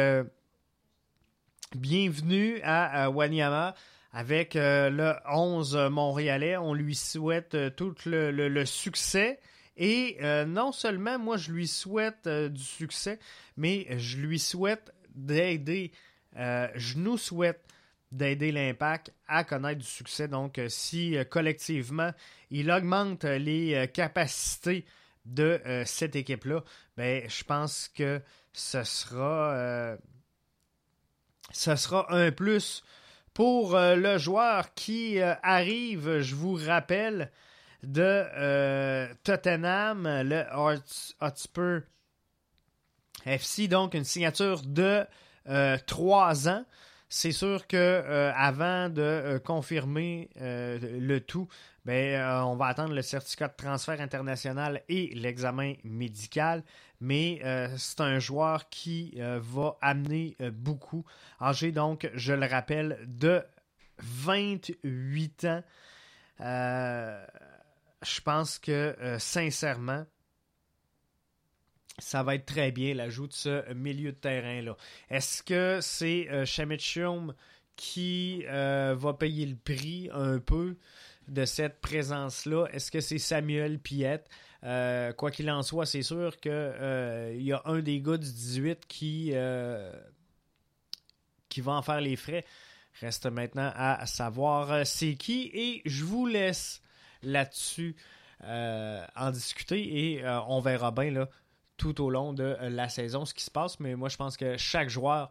bienvenue 1.77 2.61
à, 2.63 3.11
Wanyama 3.11 3.75
avec 4.13 4.55
le 4.55 5.15
11 5.31 5.77
montréalais. 5.91 6.57
On 6.57 6.75
lui 6.75 6.95
souhaite 6.95 7.57
tout 7.77 7.95
le, 8.07 8.65
succès. 8.65 9.39
Et 9.77 10.19
non 10.47 10.73
seulement 10.73 11.19
moi, 11.19 11.37
je 11.37 11.53
lui 11.53 11.69
souhaite 11.69 12.29
du 12.29 12.63
succès, 12.63 13.19
mais 13.57 13.87
je 13.99 14.19
lui 14.19 14.39
souhaite 14.39 14.93
d'aider. 15.15 15.93
je 16.35 16.99
nous 16.99 17.19
souhaite 17.19 17.65
d'aider 18.13 18.51
l'impact 18.53 19.13
à 19.29 19.45
connaître 19.45 19.81
du 19.81 19.87
succès. 19.87 20.29
Donc, 20.29 20.59
euh, 20.59 20.69
si 20.69 21.17
euh, 21.17 21.25
collectivement, 21.25 22.11
il 22.51 22.71
augmente 22.71 23.25
les 23.25 23.75
euh, 23.75 23.87
capacités 23.87 24.85
de 25.27 25.61
cette 25.85 26.17
équipe-là, 26.17 26.65
ben, 26.97 27.29
je 27.29 27.45
pense 27.45 27.89
que 27.89 28.23
ce 28.55 28.83
sera, 28.85 29.95
ce 31.53 31.77
sera 31.77 32.07
un 32.13 32.33
plus 32.33 32.83
pour 33.35 33.77
le 33.77 34.19
joueur 34.19 34.75
qui 34.75 35.21
arrive, 35.21 36.21
je 36.21 36.35
vous 36.35 36.55
rappelle, 36.55 37.31
de 37.83 39.15
Tottenham, 39.23 40.07
le 40.25 40.45
Hotspur 41.21 41.81
FC, 43.25 43.69
donc 43.69 43.95
une 43.95 44.05
signature 44.05 44.63
de 44.63 45.07
trois 45.87 46.49
ans. 46.49 46.65
C'est 47.13 47.33
sûr 47.33 47.67
que 47.67 47.77
euh, 47.77 48.33
avant 48.37 48.89
de 48.89 49.03
euh, 49.03 49.39
confirmer 49.41 50.31
euh, 50.41 50.79
le 51.01 51.21
tout, 51.21 51.49
ben, 51.85 52.45
on 52.45 52.55
va 52.55 52.67
attendre 52.67 52.95
le 52.95 53.03
certificat 53.03 53.49
de 53.49 53.57
transfert 53.57 54.01
international 54.01 54.81
et 54.89 55.13
l'examen 55.17 55.75
médical. 55.83 56.63
Mais 57.01 57.41
c'est 57.79 58.01
un 58.03 58.19
joueur 58.19 58.69
qui 58.69 59.19
va 59.19 59.79
amener 59.81 60.37
beaucoup. 60.53 61.07
Âgé 61.41 61.73
donc, 61.73 62.11
je 62.13 62.35
le 62.35 62.47
rappelle, 62.47 62.99
de 63.07 63.43
28 64.01 65.47
ans. 65.47 65.63
je 66.39 68.21
pense 68.21 68.59
que 68.59 68.95
sincèrement, 69.19 70.05
ça 72.01 72.23
va 72.23 72.35
être 72.35 72.47
très 72.47 72.73
bien 72.73 72.95
l'ajout 72.95 73.29
de 73.29 73.33
ce 73.33 73.73
milieu 73.75 74.13
de 74.13 74.17
terrain-là. 74.17 74.77
Est-ce 75.09 75.43
que 75.43 75.79
c'est 75.81 76.29
euh, 76.31 76.45
qui 77.77 78.45
euh, 78.47 78.95
va 78.99 79.15
payer 79.15 79.47
le 79.47 79.57
prix 79.57 80.11
un 80.13 80.39
peu 80.39 80.77
de 81.29 81.45
cette 81.45 81.81
présence-là? 81.81 82.67
Est-ce 82.73 82.91
que 82.91 83.01
c'est 83.01 83.19
Samuel 83.19 83.79
Piette? 83.79 84.29
Euh, 84.65 85.13
quoi 85.13 85.31
qu'il 85.31 85.51
en 85.51 85.63
soit, 85.63 85.87
c'est 85.87 86.03
sûr 86.03 86.39
qu'il 86.39 86.51
euh, 86.53 87.35
y 87.39 87.53
a 87.53 87.63
un 87.65 87.81
des 87.81 88.01
gars 88.01 88.19
du 88.19 88.31
18 88.31 88.87
qui 88.87 89.33
qui 91.49 91.61
va 91.61 91.73
en 91.73 91.83
faire 91.83 92.01
les 92.01 92.17
frais. 92.17 92.45
Reste 93.01 93.27
maintenant 93.27 93.71
à 93.75 94.05
savoir 94.07 94.73
euh, 94.73 94.83
c'est 94.85 95.15
qui 95.15 95.51
et 95.55 95.83
je 95.85 96.05
vous 96.05 96.27
laisse 96.27 96.83
là-dessus 97.23 97.97
euh, 98.45 99.05
en 99.17 99.31
discuter 99.31 100.15
et 100.15 100.25
euh, 100.25 100.41
on 100.49 100.61
verra 100.61 100.91
bien 100.91 101.11
là, 101.11 101.29
tout 101.81 102.03
au 102.03 102.11
long 102.11 102.35
de 102.35 102.59
la 102.61 102.91
saison 102.91 103.25
ce 103.25 103.33
qui 103.33 103.43
se 103.43 103.51
passe. 103.51 103.81
Mais 103.81 103.97
moi, 103.97 104.11
je 104.11 104.19
pense 104.19 104.37
que 104.37 104.59
chaque 104.59 104.91
joueur 104.91 105.31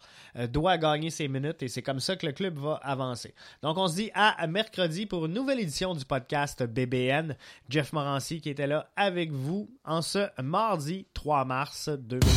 doit 0.50 0.80
gagner 0.80 1.12
ses 1.12 1.28
minutes 1.28 1.62
et 1.62 1.68
c'est 1.68 1.84
comme 1.84 2.00
ça 2.00 2.16
que 2.16 2.26
le 2.26 2.32
club 2.32 2.58
va 2.58 2.80
avancer. 2.82 3.36
Donc, 3.62 3.78
on 3.78 3.88
se 3.88 3.96
dit 3.96 4.10
à 4.16 4.48
mercredi 4.48 5.06
pour 5.06 5.28
une 5.28 5.34
nouvelle 5.34 5.60
édition 5.60 5.94
du 5.94 6.04
podcast 6.06 6.64
BBN. 6.64 7.38
Jeff 7.70 7.94
Morancy 7.94 8.42
qui 8.42 8.50
était 8.50 8.66
là 8.66 8.90
avec 8.96 9.32
vous 9.32 9.70
en 9.86 10.02
ce 10.02 10.28
mardi 10.42 11.06
3 11.14 11.46
mars 11.46 11.88
2020. 11.88 12.28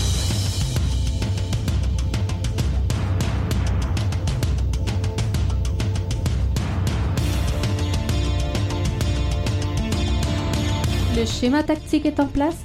Le 11.14 11.27
schéma 11.27 11.62
tactique 11.62 12.07
est 12.07 12.20
en 12.20 12.27
place, 12.27 12.64